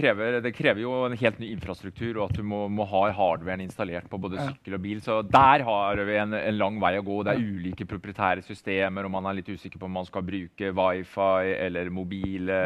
det, 0.45 0.55
krever, 0.57 0.83
jo 0.83 0.95
en 1.07 1.17
helt 1.21 1.41
ny 1.43 1.51
infrastruktur, 1.55 2.13
og 2.19 2.27
at 2.29 2.41
du 2.41 2.45
må, 2.47 2.65
må 2.73 2.87
ha 2.91 3.05
hardwaren 3.17 3.65
installert 3.65 4.09
på 4.11 4.21
både 4.21 4.41
sykkel 4.43 4.79
og 4.79 4.85
bil. 4.85 5.03
Så 5.05 5.21
der 5.31 5.65
har 5.67 6.05
vi 6.09 6.19
en, 6.21 6.37
en 6.37 6.61
lang 6.61 6.81
vei 6.83 6.95
å 7.01 7.07
gå. 7.07 7.23
Det 7.27 7.37
er 7.37 7.45
ulike 7.57 7.89
proprietære 7.89 8.45
systemer, 8.47 9.07
og 9.07 9.15
man 9.17 9.31
er 9.31 9.41
litt 9.41 9.51
usikker 9.51 9.81
på 9.81 9.89
om 9.89 9.97
man 10.01 10.09
skal 10.09 10.27
bruke 10.27 10.73
wifi 10.77 11.55
eller 11.67 11.93
mobile 11.95 12.61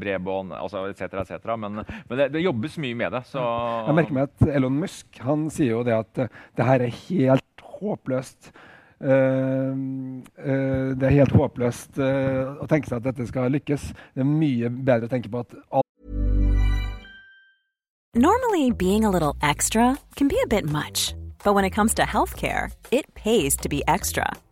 bredbånd 0.00 0.54
altså 0.56 0.86
etc. 0.90 1.20
etc. 1.22 1.56
Men, 1.58 1.82
men 1.82 2.18
det, 2.18 2.30
det, 2.34 2.44
jobbes 2.44 2.78
mye 2.82 2.98
med 2.98 3.16
det. 3.16 3.24
Så. 3.30 3.42
Jeg 3.88 3.98
merker 3.98 4.16
meg 4.16 4.30
at 4.30 4.54
Elon 4.56 4.80
Musk 4.80 5.20
han 5.26 5.48
sier 5.52 5.76
jo 5.78 5.84
det 5.86 5.96
at 5.96 6.26
det 6.56 6.66
her 6.66 6.86
er 6.86 6.96
helt 7.06 7.66
håpløst. 7.76 8.52
Uh, 8.96 9.76
uh, 10.40 10.92
det 10.96 11.08
er 11.08 11.18
helt 11.18 11.34
håpløst 11.36 11.98
uh, 12.00 12.56
å 12.62 12.68
tenke 12.70 12.88
seg 12.88 13.02
at 13.02 13.10
dette 13.10 13.26
skal 13.28 13.52
lykkes. 13.52 13.90
Det 14.14 14.24
er 14.24 14.30
mye 14.30 14.70
bedre 14.72 15.10
å 15.10 15.12
tenke 15.12 15.32
på 15.32 15.44
at 15.44 15.82
Normally, 18.16 18.70
being 18.70 19.04
a 19.04 19.10
little 19.10 19.36
extra 19.42 19.98
can 20.16 20.26
be 20.26 20.40
a 20.42 20.46
bit 20.46 20.64
much. 20.64 21.12
But 21.44 21.54
when 21.54 21.66
it 21.66 21.70
comes 21.70 21.92
to 21.94 22.02
healthcare, 22.02 22.72
it 22.90 23.12
pays 23.14 23.56
to 23.58 23.68
be 23.68 23.82
extra. 23.86 24.32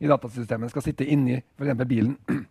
i 0.00 0.08
datasystemet 0.10 0.72
skal 0.72 0.84
sitte 0.84 1.06
inni 1.06 1.38
f.eks. 1.38 1.84
bilen. 1.84 2.16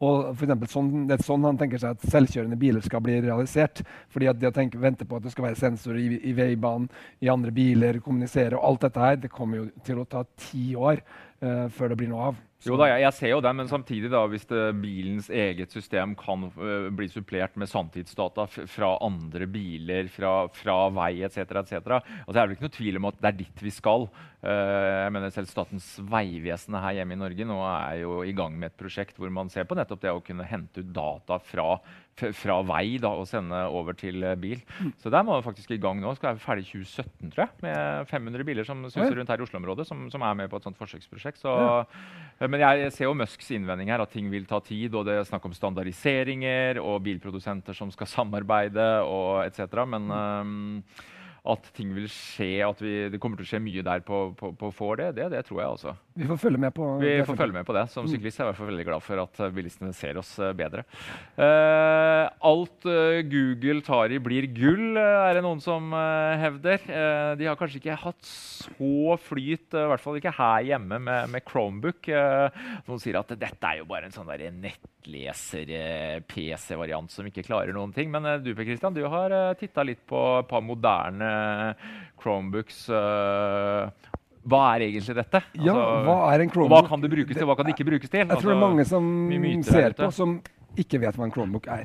Og 0.00 0.30
for 0.32 0.46
eksempel, 0.46 0.68
sånn, 0.72 0.90
det 1.08 1.18
er 1.18 1.24
sånn 1.26 1.42
han 1.44 1.58
tenker 1.60 1.80
seg 1.80 1.96
at 1.96 2.04
selvkjørende 2.08 2.56
biler 2.60 2.84
skal 2.84 3.02
bli 3.04 3.18
realisert. 3.20 3.82
fordi 4.08 4.30
at 4.30 4.38
det 4.40 4.48
å 4.48 4.54
tenke, 4.56 4.80
vente 4.80 5.04
på 5.04 5.18
at 5.18 5.26
det 5.26 5.32
skal 5.34 5.50
være 5.50 5.60
sensorer 5.60 6.00
i, 6.00 6.20
i 6.30 6.32
veibanen, 6.36 6.88
i 7.20 7.28
andre 7.28 7.52
biler, 7.52 8.00
kommunisere 8.00 8.56
og 8.56 8.64
alt 8.64 8.86
dette 8.86 9.02
her, 9.04 9.18
det 9.20 9.32
kommer 9.32 9.60
jo 9.60 9.66
til 9.84 10.00
å 10.00 10.08
ta 10.08 10.24
ti 10.40 10.70
år 10.74 11.02
uh, 11.44 11.68
før 11.68 11.92
det 11.92 12.00
blir 12.00 12.08
noe 12.14 12.30
av. 12.30 12.40
Jo 12.60 12.76
da, 12.76 12.90
jeg, 12.90 13.00
jeg 13.06 13.16
ser 13.16 13.30
jo 13.32 13.40
det, 13.40 13.50
men 13.56 13.68
samtidig, 13.70 14.10
da, 14.12 14.20
hvis 14.28 14.42
det, 14.50 14.58
bilens 14.82 15.30
eget 15.32 15.72
system 15.72 16.12
kan 16.18 16.42
uh, 16.58 16.90
bli 16.92 17.06
supplert 17.08 17.54
med 17.56 17.70
sanntidsdata 17.70 18.44
fra 18.68 18.90
andre 19.00 19.48
biler, 19.48 20.10
fra, 20.12 20.34
fra 20.52 20.74
vei 20.92 21.22
etc., 21.24 21.40
etc., 21.62 21.78
altså, 21.80 22.36
er 22.36 22.42
det 22.42 22.58
ikke 22.58 22.66
noe 22.66 22.74
tvil 22.74 23.00
om 23.00 23.08
at 23.08 23.22
det 23.22 23.30
er 23.30 23.38
dit 23.38 23.64
vi 23.64 23.72
skal. 23.72 24.04
Uh, 24.44 25.06
jeg 25.06 25.14
mener 25.16 25.32
Selv 25.32 25.48
Statens 25.48 25.88
vegvesen 26.04 26.76
her 26.84 26.98
hjemme 26.98 27.16
i 27.16 27.22
Norge 27.22 27.48
nå 27.48 27.56
er 27.64 28.02
jo 28.02 28.20
i 28.28 28.36
gang 28.36 28.60
med 28.60 28.74
et 28.74 28.78
prosjekt 28.80 29.16
hvor 29.16 29.32
man 29.32 29.48
ser 29.52 29.64
på 29.68 29.80
nettopp 29.80 30.04
det 30.04 30.12
å 30.12 30.22
kunne 30.24 30.48
hente 30.48 30.84
ut 30.84 30.92
data 31.00 31.40
fra, 31.40 31.78
fra 32.36 32.58
vei 32.66 32.98
da, 33.02 33.12
og 33.18 33.28
sende 33.28 33.60
over 33.68 33.96
til 33.98 34.22
uh, 34.24 34.34
bil. 34.40 34.62
Mm. 34.80 34.92
Så 35.02 35.12
der 35.12 35.24
må 35.26 35.36
vi 35.38 35.46
faktisk 35.46 35.74
i 35.74 35.80
gang 35.82 36.00
nå. 36.02 36.14
Skal 36.16 36.32
være 36.32 36.42
ferdig 36.42 36.66
i 36.66 36.70
2017, 36.70 37.32
tror 37.34 37.44
jeg, 37.46 37.54
med 37.66 38.10
500 38.10 38.46
biler 38.48 38.68
som 38.68 38.82
suser 38.88 39.16
rundt 39.18 39.32
her 39.32 39.42
i 39.42 39.46
Oslo-området, 39.46 39.86
som, 39.88 40.06
som, 40.12 40.24
er 40.26 40.38
med 40.38 40.50
på 40.52 40.60
et 40.60 40.68
sånt 40.68 40.80
forsøksprosjekt. 40.80 41.42
Så, 41.42 41.52
uh, 41.52 42.46
men 42.46 42.64
jeg, 42.64 42.90
ser 42.96 43.08
jo 43.08 43.14
Musks 43.18 43.52
innvending 43.56 43.92
her, 43.92 44.02
at 44.04 44.12
ting 44.14 44.30
vil 44.32 44.48
ta 44.50 44.60
tid. 44.64 44.94
Og 44.94 45.06
det 45.08 45.18
er 45.18 45.28
snakk 45.28 45.48
om 45.48 45.56
standardiseringer 45.56 46.82
og 46.82 47.00
bilprodusenter 47.06 47.76
som 47.76 47.92
skal 47.94 48.10
samarbeide 48.10 48.90
og 49.06 49.46
etc. 49.46 49.84
Men 49.90 50.10
um, 50.10 50.60
at 51.48 51.68
ting 51.76 51.92
vil 51.96 52.08
skje, 52.12 52.60
at 52.66 52.80
vi, 52.82 52.94
det 53.12 53.20
kommer 53.20 53.40
til 53.40 53.46
å 53.46 53.50
skje 53.54 53.62
mye 53.64 53.84
der 53.84 54.02
på, 54.04 54.18
på, 54.36 54.52
på 54.60 54.70
får 54.76 55.00
det, 55.00 55.08
det, 55.16 55.28
det, 55.32 55.40
tror 55.48 55.62
jeg 55.62 55.76
også. 55.76 55.94
Vi 56.20 56.28
får 56.28 56.40
følge 56.42 56.60
med 56.60 56.74
på 56.76 56.88
vi 57.00 57.14
det. 57.14 57.24
får 57.28 57.38
følge 57.38 57.56
med 57.56 57.66
på 57.68 57.76
det. 57.76 57.84
Som 57.94 58.04
mm. 58.04 58.10
syklist 58.12 58.36
er 58.36 58.42
jeg 58.42 58.46
i 58.46 58.50
hvert 58.50 58.60
fall 58.60 58.70
veldig 58.72 58.86
glad 58.90 59.04
for 59.06 59.22
at 59.22 59.40
eh, 59.40 59.52
bilistene 59.56 59.94
ser 59.96 60.20
oss 60.20 60.34
uh, 60.42 60.50
bedre. 60.56 60.84
Uh, 61.38 62.28
alt 62.50 62.88
uh, 62.88 63.22
Google 63.30 63.80
tar 63.86 64.12
i, 64.12 64.20
blir 64.20 64.50
gull, 64.52 65.00
er 65.00 65.38
det 65.38 65.44
noen 65.46 65.62
som 65.64 65.94
hevder. 66.40 66.82
de 67.38 67.46
har 67.48 67.56
kanskje 67.58 67.80
ikke 67.80 67.96
hatt 68.02 68.20
så 68.26 69.16
flyt, 69.24 69.72
i 69.72 69.88
hvert 69.90 70.02
fall 70.02 70.18
ikke 70.20 70.34
her 70.36 70.66
hjemme, 70.72 71.00
med, 71.00 71.30
med 71.32 71.44
Chromebook. 71.48 72.10
noen 72.86 73.02
sier 73.02 73.20
at 73.20 73.32
dette 73.32 73.72
er 73.72 73.80
jo 73.80 73.88
bare 73.88 74.08
en 74.08 74.14
sånn 74.14 74.30
nettleser-PC-variant 75.00 77.10
som 77.12 77.26
ikke 77.26 77.42
klarer 77.46 77.72
noen 77.76 77.92
ting. 77.96 78.10
Men 78.12 78.22
du 78.44 78.54
Per 78.54 78.64
Christian, 78.64 78.94
du 78.94 79.04
har 79.08 79.30
uh, 79.32 79.54
titta 79.58 79.82
litt 79.86 80.06
på 80.08 80.38
et 80.40 80.48
par 80.50 80.60
moderne 80.64 81.74
Chromebooks. 82.20 82.88
hva 82.90 84.62
er 84.74 84.80
egentlig 84.88 85.14
dette? 85.16 85.40
Ja, 85.56 85.74
altså, 85.74 86.04
hva 86.08 86.34
er 86.34 86.40
en 86.44 86.50
Chromebook? 86.52 86.76
Hva 86.76 86.88
kan 86.88 87.00
det 87.00 87.10
brukes 87.12 87.36
til, 87.36 87.46
hva 87.48 87.56
kan 87.56 87.64
det 87.66 87.72
ikke 87.76 87.90
brukes 87.92 88.10
til? 88.10 88.18
Jeg 88.20 88.26
tror 88.28 88.36
det 88.36 88.44
er 88.44 88.48
altså, 88.56 88.68
mange 88.68 88.84
som 88.84 89.04
ser 89.64 89.92
på, 89.96 90.10
som 90.12 90.42
ikke 90.78 90.98
vet 91.02 91.16
hva 91.16 91.24
en 91.26 91.34
Chromebook 91.34 91.66
er. 91.72 91.84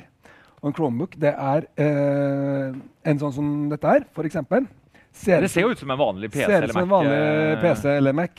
Og 0.65 0.71
en 0.71 0.75
Chromebook 0.75 1.13
det 1.21 1.31
er 1.31 1.61
eh, 1.77 2.69
en 3.05 3.19
sånn 3.21 3.33
som 3.35 3.47
dette 3.69 3.85
her, 3.85 4.01
f.eks. 4.09 4.37
det 4.41 5.49
ser 5.53 5.61
jo 5.61 5.69
ut 5.71 5.81
som 5.81 5.91
en 5.93 5.99
vanlig 5.99 6.31
PC 6.33 6.47
eller 6.47 6.49
Mac. 6.49 6.57
Ser 6.57 6.65
ut 6.65 6.73
som 6.73 6.83
en 6.83 6.93
vanlig 6.93 7.19
eh. 7.21 7.61
PC 7.61 7.85
eller 7.91 8.13
Mac. 8.17 8.33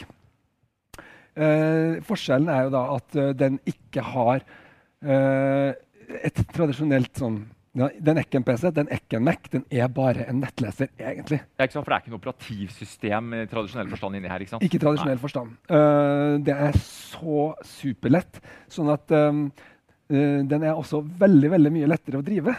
Eh, 1.36 1.92
forskjellen 2.08 2.48
er 2.50 2.60
jo 2.66 2.70
da 2.74 2.82
at 2.96 3.08
den 3.38 3.60
ikke 3.68 4.02
har 4.10 4.38
et 5.02 6.40
tradisjonelt 6.54 7.18
sånn 7.18 7.42
ja, 7.76 7.90
den 8.00 8.16
er 8.16 8.24
ikke 8.24 8.38
en 8.40 8.46
PC, 8.46 8.70
den 8.72 8.88
er 8.88 9.00
ikke 9.02 9.18
en 9.18 9.24
Mac. 9.26 9.48
Den 9.52 9.64
er 9.68 9.88
bare 9.92 10.24
en 10.30 10.38
nettleser, 10.40 10.88
egentlig. 10.96 11.42
Det 11.44 11.60
er 11.60 11.68
ikke 11.68 11.76
sant, 11.76 11.84
For 11.84 11.92
det 11.92 11.96
er 11.96 12.04
ikke 12.04 12.12
noe 12.14 12.20
operativsystem 12.22 13.34
i 13.36 13.40
tradisjonell 13.50 13.90
forstand 13.92 14.16
inni 14.16 14.30
her? 14.32 14.44
Ikke 14.44 14.54
sant? 14.54 14.64
Ikke 14.64 14.80
tradisjonell 14.80 15.18
Nei. 15.18 15.22
forstand. 15.26 15.50
Uh, 15.68 16.38
det 16.46 16.54
er 16.68 16.78
så 16.80 17.50
superlett. 17.68 18.40
Sånn 18.72 18.88
at 18.94 19.12
um, 19.12 19.42
uh, 20.08 20.40
den 20.48 20.64
er 20.64 20.72
også 20.72 21.02
veldig, 21.04 21.52
veldig 21.52 21.74
mye 21.74 21.90
lettere 21.92 22.22
å 22.22 22.24
drive. 22.24 22.56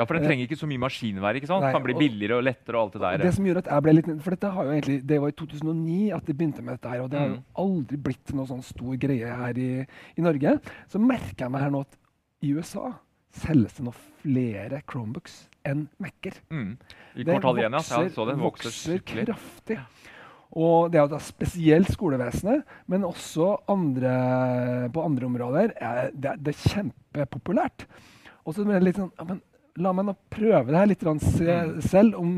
Ja, 0.00 0.06
for 0.08 0.16
den 0.16 0.24
trenger 0.24 0.46
ikke 0.48 0.56
så 0.56 0.68
mye 0.70 0.80
maskinvær. 0.80 1.36
ikke 1.36 1.50
sant? 1.50 1.66
Nei, 1.66 1.74
kan 1.76 1.84
bli 1.84 1.96
billigere 1.98 2.38
og 2.40 2.46
lettere 2.46 2.78
og 2.78 2.86
alt 2.86 2.96
det 2.96 3.02
der. 3.04 3.24
Det 3.26 3.34
som 3.36 3.48
gjør 3.50 3.60
at 3.60 3.68
jeg 3.68 3.84
ble 3.84 3.94
litt, 3.98 4.08
for 4.24 4.36
dette 4.36 4.52
har 4.54 4.68
jo 4.68 4.72
egentlig, 4.76 4.96
Det 5.10 5.20
var 5.20 5.34
i 5.34 5.36
2009 5.42 5.98
at 6.16 6.26
de 6.26 6.36
begynte 6.38 6.64
med 6.64 6.78
dette 6.78 6.94
her, 6.94 7.04
og 7.04 7.10
det 7.12 7.20
har 7.20 7.28
jo 7.28 7.36
mm. 7.36 7.44
aldri 7.64 8.00
blitt 8.08 8.32
noe 8.38 8.48
sånn 8.48 8.64
stor 8.64 8.96
greie 9.02 9.36
her 9.42 9.60
i, 9.60 9.70
i 10.16 10.24
Norge. 10.24 10.56
Så 10.88 11.02
merker 11.02 11.46
jeg 11.46 11.52
meg 11.52 11.66
her 11.66 11.74
nå 11.74 11.84
at 11.84 11.98
i 12.40 12.54
USA 12.56 12.94
selges 13.36 13.76
det 13.76 13.84
nå 13.86 13.92
flere 14.22 14.80
Chromebooks 14.88 15.44
enn 15.68 15.84
Mac-er. 16.02 16.38
Mm. 16.48 16.72
I 17.20 17.26
kvartal 17.28 17.60
1, 17.60 17.66
ja. 17.66 17.82
ja 17.84 18.08
så 18.14 18.26
det 18.26 18.38
vokser, 18.40 18.72
vokser 18.72 19.04
kraftig. 19.04 19.78
Og 20.50 20.90
det 20.90 20.98
er 20.98 21.04
jo 21.04 21.12
da 21.12 21.20
spesielt 21.22 21.92
skolevesenet, 21.94 22.64
men 22.90 23.06
også 23.06 23.52
andre, 23.70 24.14
på 24.90 25.04
andre 25.04 25.28
områder. 25.28 25.76
Er 25.78 26.10
det, 26.10 26.34
det, 26.42 26.56
er 26.56 26.72
kjempepopulært. 26.74 27.86
Og 28.42 28.56
så 28.56 28.64
er 28.64 28.80
det 28.80 28.88
litt 28.88 28.98
sånn 28.98 29.12
ja, 29.14 29.28
men 29.28 29.38
La 29.80 29.92
meg 29.96 30.06
nå 30.08 30.14
prøve 30.32 30.68
det 30.68 30.78
her 30.78 30.88
litt 30.90 31.04
mm. 31.06 31.80
selv, 31.86 32.18
om 32.20 32.30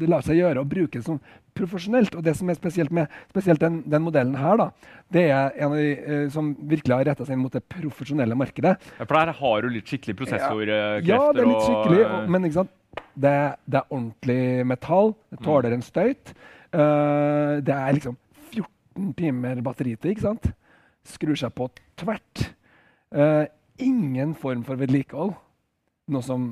det 0.00 0.08
lar 0.10 0.24
seg 0.24 0.38
gjøre 0.40 0.62
å 0.62 0.68
bruke 0.68 0.98
det 0.98 1.06
som 1.06 1.20
profesjonelt. 1.56 2.16
Og 2.16 2.24
det 2.24 2.34
som 2.38 2.50
er 2.50 2.58
spesielt 2.58 2.92
med 2.94 3.10
spesielt 3.30 3.62
den, 3.62 3.80
den 3.90 4.04
modellen 4.04 4.36
her, 4.38 4.60
da, 4.60 4.96
det 5.12 5.26
er 5.28 5.56
en 5.56 5.72
av 5.72 5.78
de 5.78 5.88
eh, 5.96 6.26
som 6.32 6.52
virkelig 6.70 6.96
har 6.96 7.08
retta 7.10 7.26
seg 7.26 7.36
inn 7.36 7.44
mot 7.44 7.54
det 7.54 7.62
profesjonelle 7.70 8.38
markedet. 8.38 8.76
Ja, 8.98 9.06
For 9.06 9.16
der 9.16 9.34
har 9.40 9.64
du 9.64 9.72
litt 9.74 9.90
skikkelig 9.90 10.16
prosessorkrefter? 10.22 11.04
Ja, 11.08 11.18
ja, 11.18 11.34
det 11.36 11.44
er 11.44 11.50
litt 11.50 11.66
skikkelig. 11.66 12.04
Og, 12.06 12.30
men 12.34 12.48
ikke 12.48 12.60
sant? 12.62 12.76
Det, 13.14 13.34
det, 13.66 13.82
er 13.82 13.86
ordentlig 13.86 14.40
metall. 14.66 15.14
Det 15.30 15.42
tåler 15.44 15.76
en 15.76 15.84
støyt. 15.84 16.32
Uh, 16.70 17.58
det 17.66 17.74
er 17.74 17.94
liksom 17.96 18.16
14 18.50 19.12
timer 19.18 19.60
batteritid, 19.66 20.10
ikke 20.12 20.26
sant? 20.28 20.50
Skrur 21.06 21.38
seg 21.38 21.54
på 21.56 21.68
tvert. 22.00 22.50
Uh, 23.14 23.46
ingen 23.82 24.34
form 24.38 24.64
for 24.66 24.80
vedlikehold. 24.80 25.34
Noe 26.10 26.26
som 26.26 26.50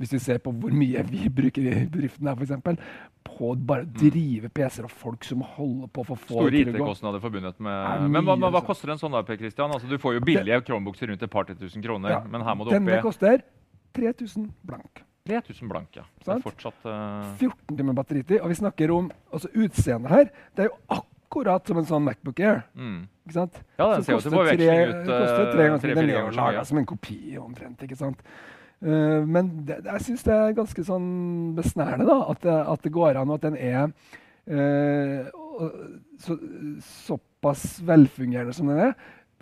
hvis 0.00 0.14
vi 0.14 0.20
ser 0.22 0.38
på 0.40 0.52
hvor 0.56 0.72
mye 0.72 1.02
vi 1.04 1.28
bruker 1.40 1.66
i 1.66 1.74
bedriften 1.92 2.30
her, 2.30 2.38
f.eks. 2.40 2.80
På 3.26 3.52
bare 3.54 3.84
å 3.84 3.90
drive 4.00 4.48
PC-er 4.56 4.88
og 4.88 4.94
folk 5.02 5.26
som 5.28 5.44
holder 5.44 5.90
på 5.92 6.04
for 6.08 6.16
å 6.16 6.20
få 6.22 6.38
Store 6.38 6.62
IT-kostnader 6.62 7.22
forbundet 7.22 7.60
med 7.62 8.08
Men 8.08 8.24
hva, 8.24 8.38
hva, 8.40 8.52
hva, 8.56 8.64
koster 8.64 8.94
en 8.94 9.00
sånn 9.00 9.12
da, 9.12 9.22
Per 9.26 9.36
Christian? 9.40 9.72
Altså, 9.74 9.90
du 9.90 10.00
får 10.00 10.16
jo 10.16 10.24
billige 10.24 10.62
Chromebooks 10.64 11.04
rundt 11.04 11.26
et 11.26 11.32
par 11.32 11.48
til 11.48 11.58
tusen 11.60 11.84
kroner. 11.84 12.16
Ja, 12.16 12.24
men 12.24 12.44
her 12.46 12.56
må 12.56 12.64
du 12.64 12.72
opp 12.72 12.76
i 12.76 12.80
Denne 12.80 13.04
koster 13.04 13.44
3000 13.98 14.48
blank. 14.64 15.04
3000 15.28 15.68
blank, 15.68 16.00
ja. 16.00 16.06
Det 16.24 16.32
er 16.32 16.42
fortsatt 16.42 16.86
uh... 16.88 17.30
14 17.36 17.76
timer 17.76 17.96
batteritid. 17.98 18.38
Og 18.40 18.48
vi 18.50 18.56
snakker 18.56 18.92
om 18.94 19.10
altså 19.30 19.50
utseendet 19.52 20.14
her. 20.14 20.30
Det 20.56 20.64
er 20.64 20.70
jo 20.70 20.78
akkurat 20.96 21.68
som 21.68 21.80
en 21.82 21.90
sånn 21.90 22.06
Macbook 22.06 22.40
Air. 22.40 22.62
Mm. 22.72 23.02
Ikke 23.26 23.36
sant? 23.36 23.60
Ja, 23.76 23.90
den 23.92 24.06
ser 24.06 24.16
jo 24.16 24.32
på 24.32 24.46
veksling 24.48 24.80
ut. 24.80 24.96
Uh, 24.96 25.12
koster 25.12 25.52
tre 25.52 25.68
ganger, 25.68 25.92
den 26.00 26.08
er 26.08 26.16
jo 26.16 26.32
laga 26.40 26.64
som 26.72 26.80
en 26.80 26.88
kopi 26.88 27.20
omtrent. 27.42 27.84
ikke 27.84 28.00
sant? 28.00 28.24
Uh, 28.80 29.20
men 29.28 29.50
det, 29.68 29.82
jeg 29.84 30.06
syns 30.06 30.24
det 30.24 30.34
er 30.34 30.56
ganske 30.56 30.84
sånn 30.86 31.08
besnærende 31.58 32.08
da, 32.08 32.18
at, 32.32 32.42
det, 32.46 32.56
at 32.72 32.84
det 32.86 32.94
går 32.94 33.20
an, 33.20 33.28
og 33.28 33.40
at 33.40 33.48
den 33.50 33.58
er 33.60 33.90
uh, 34.48 35.28
så, 36.20 36.36
såpass 37.04 37.80
velfungerende 37.84 38.54
som 38.56 38.70
den 38.72 38.84
er. 38.88 38.94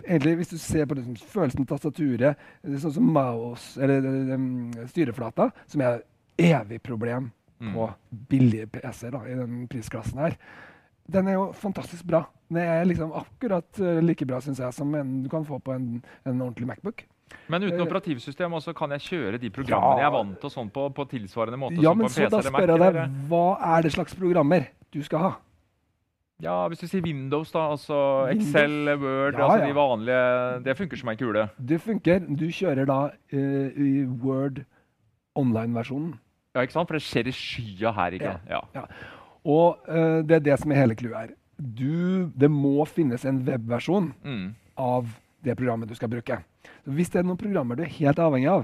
Egentlig, 0.05 0.35
Hvis 0.39 0.53
du 0.53 0.57
ser 0.57 0.87
på 0.87 0.95
liksom, 0.95 1.15
følelsen 1.15 1.65
av 1.65 1.71
tastaturet, 1.73 2.47
sånn 2.83 2.95
som 2.95 3.11
mouse, 3.15 3.79
eller 3.81 4.05
um, 4.33 4.71
styreflata, 4.87 5.49
som 5.67 5.83
er 5.83 5.99
et 5.99 6.53
evig 6.53 6.79
problem 6.83 7.31
mm. 7.59 7.73
på 7.75 7.89
billige 8.31 8.69
PC-er 8.75 9.17
i 9.27 9.35
den 9.39 9.65
prisklassen 9.71 10.21
her, 10.23 10.37
den 11.13 11.29
er 11.31 11.37
jo 11.37 11.45
fantastisk 11.57 12.05
bra. 12.07 12.23
Den 12.49 12.61
er 12.63 12.87
liksom 12.87 13.13
akkurat 13.17 13.81
uh, 13.81 13.99
like 14.03 14.25
bra 14.25 14.41
synes 14.41 14.61
jeg, 14.61 14.73
som 14.73 14.93
en 14.95 15.23
du 15.23 15.29
kan 15.31 15.45
få 15.45 15.59
på 15.63 15.75
en, 15.75 15.97
en 16.25 16.41
ordentlig 16.41 16.67
Macbook. 16.69 17.05
Men 17.49 17.63
uten 17.63 17.77
eh, 17.77 17.85
operativsystem 17.85 18.53
også 18.57 18.73
kan 18.77 18.95
jeg 18.97 19.05
kjøre 19.05 19.37
de 19.41 19.51
programmene 19.53 19.99
ja. 19.99 20.05
jeg 20.05 20.09
er 20.09 20.15
vant 20.15 20.39
til 20.41 20.51
sånn 20.53 20.71
på, 20.73 20.87
på, 20.97 21.05
tilsvarende 21.11 21.59
måte? 21.61 21.77
Ja, 21.83 21.93
men 21.97 22.09
så 22.09 22.25
da 22.31 22.41
spør 22.45 22.73
jeg 22.73 22.81
deg, 22.81 23.13
hva 23.29 23.43
er 23.75 23.85
det 23.85 23.93
slags 23.93 24.17
programmer 24.17 24.65
du 24.93 24.99
skal 25.05 25.25
ha? 25.25 25.31
Ja, 26.39 26.55
Hvis 26.71 26.79
du 26.79 26.87
sier 26.87 27.03
Windows, 27.03 27.51
da. 27.51 27.65
altså 27.73 27.97
Windows. 28.29 28.47
Excel, 28.47 28.93
Word, 28.95 29.35
ja, 29.35 29.43
altså 29.43 29.57
ja. 29.59 29.67
de 29.67 29.75
vanlige 29.75 30.59
Det 30.65 30.75
funker 30.79 31.01
som 31.01 31.11
ei 31.11 31.19
kule? 31.19 31.45
Det 31.59 31.81
funker. 31.83 32.23
Du 32.39 32.45
kjører 32.47 32.87
da 32.87 32.99
uh, 33.11 33.67
i 33.75 34.05
Word 34.23 34.63
online-versjonen. 35.35 36.13
Ja, 36.55 36.63
ikke 36.63 36.77
sant? 36.77 36.87
For 36.87 36.95
det 36.95 37.03
skjer 37.03 37.27
i 37.29 37.35
skya 37.35 37.91
her. 37.97 38.15
ikke 38.15 38.37
ja. 38.47 38.61
ja. 38.73 38.85
Og 39.47 39.77
uh, 39.87 40.19
det 40.25 40.35
er 40.39 40.43
det 40.49 40.57
som 40.61 40.71
er 40.71 40.77
hele 40.83 40.97
clouet 40.99 41.19
her. 41.19 41.29
Du, 41.59 42.29
det 42.39 42.49
må 42.51 42.85
finnes 42.87 43.25
en 43.27 43.41
webversjon 43.47 44.13
mm. 44.23 44.47
av 44.79 45.05
det 45.43 45.55
programmet 45.59 45.89
du 45.89 45.95
skal 45.95 46.11
bruke. 46.11 46.37
Så 46.83 46.91
hvis 46.95 47.09
det 47.11 47.19
er 47.21 47.25
noen 47.27 47.39
programmer 47.39 47.75
du 47.75 47.83
er 47.83 47.97
helt 47.99 48.19
avhengig 48.23 48.49
av, 48.51 48.61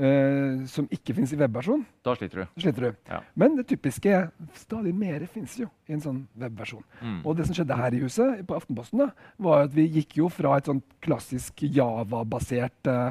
uh, 0.00 0.64
som 0.70 0.88
ikke 0.92 1.14
finnes 1.16 1.32
i 1.32 1.40
webversjon, 1.40 1.82
da 2.04 2.10
sliter 2.18 2.36
du. 2.42 2.46
Sliter 2.60 2.82
du. 2.86 2.90
Ja. 3.10 3.18
Men 3.40 3.50
det 3.58 3.66
typiske 3.72 4.08
er 4.12 4.24
stadig 4.58 4.94
mer 4.96 5.18
finnes 5.30 5.54
jo 5.60 5.66
i 5.88 5.92
en 5.96 6.04
sånn 6.04 6.20
webversjon. 6.40 6.84
Mm. 7.00 7.20
Og 7.22 7.30
det 7.38 7.44
som 7.48 7.54
skjedde 7.56 7.80
her 7.80 7.92
i 7.96 8.02
huset, 8.04 8.28
på 8.48 8.56
Aftenposten, 8.56 8.98
da, 9.04 9.08
var 9.48 9.56
at 9.68 9.72
vi 9.76 9.84
gikk 9.98 10.10
jo 10.20 10.26
fra 10.32 10.50
et 10.58 10.68
sånt 10.70 10.86
klassisk 11.04 11.54
Java-basert 11.64 12.82
uh, 12.92 13.10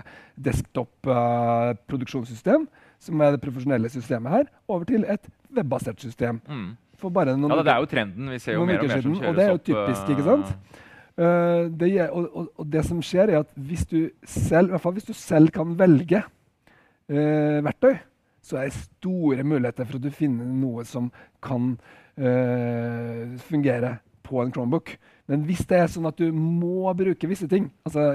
desktop-produksjonssystem, 0.50 2.62
uh, 2.66 2.70
som 3.04 3.22
er 3.22 3.36
det 3.36 3.42
profesjonelle 3.44 3.92
systemet 3.92 4.38
her, 4.38 4.48
over 4.68 4.88
til 4.90 5.04
et 5.10 5.28
webbasert 5.54 6.02
system. 6.02 6.40
Mm. 6.48 6.72
For 7.02 7.14
bare 7.14 7.36
noen 7.36 7.52
ja, 7.52 7.66
det 7.66 7.74
er 7.74 7.84
jo 7.84 7.90
trenden. 7.92 8.32
Vi 8.32 8.40
ser 8.40 8.58
jo 8.58 8.64
mer 8.68 8.80
og 8.80 8.88
mer 8.88 9.04
som 9.04 9.18
kjøres 9.18 9.24
opp. 9.24 9.30
Og 9.30 9.40
det 9.40 9.46
er 9.46 9.52
jo 9.52 9.62
typisk, 9.68 10.14
ikke 10.16 10.28
sant? 10.30 10.80
Eh, 11.14 11.66
det, 11.80 11.90
og, 12.10 12.30
og, 12.32 12.48
og 12.64 12.70
det 12.74 12.86
som 12.88 13.02
skjer, 13.06 13.34
er 13.34 13.44
at 13.44 13.52
hvis 13.70 13.86
du 13.90 14.00
selv, 14.24 14.72
i 14.72 14.74
hvert 14.74 14.86
fall 14.86 14.96
hvis 14.98 15.10
du 15.12 15.14
selv 15.18 15.52
kan 15.54 15.76
velge 15.80 16.24
uh, 16.24 17.60
verktøy, 17.66 18.00
så 18.44 18.58
er 18.60 18.72
det 18.72 18.80
store 18.80 19.44
muligheter 19.48 19.88
for 19.88 20.00
at 20.00 20.06
du 20.08 20.16
finner 20.16 20.48
noe 20.48 20.84
som 20.88 21.12
kan 21.44 21.76
uh, 22.18 23.36
fungere 23.46 23.98
på 24.24 24.42
en 24.42 24.52
Chromebook. 24.56 24.96
Men 25.30 25.46
hvis 25.48 25.64
det 25.70 25.80
er 25.80 25.92
sånn 25.92 26.10
at 26.10 26.18
du 26.20 26.32
må 26.34 26.92
bruke 26.98 27.30
visse 27.30 27.48
ting, 27.52 27.70
altså 27.86 28.10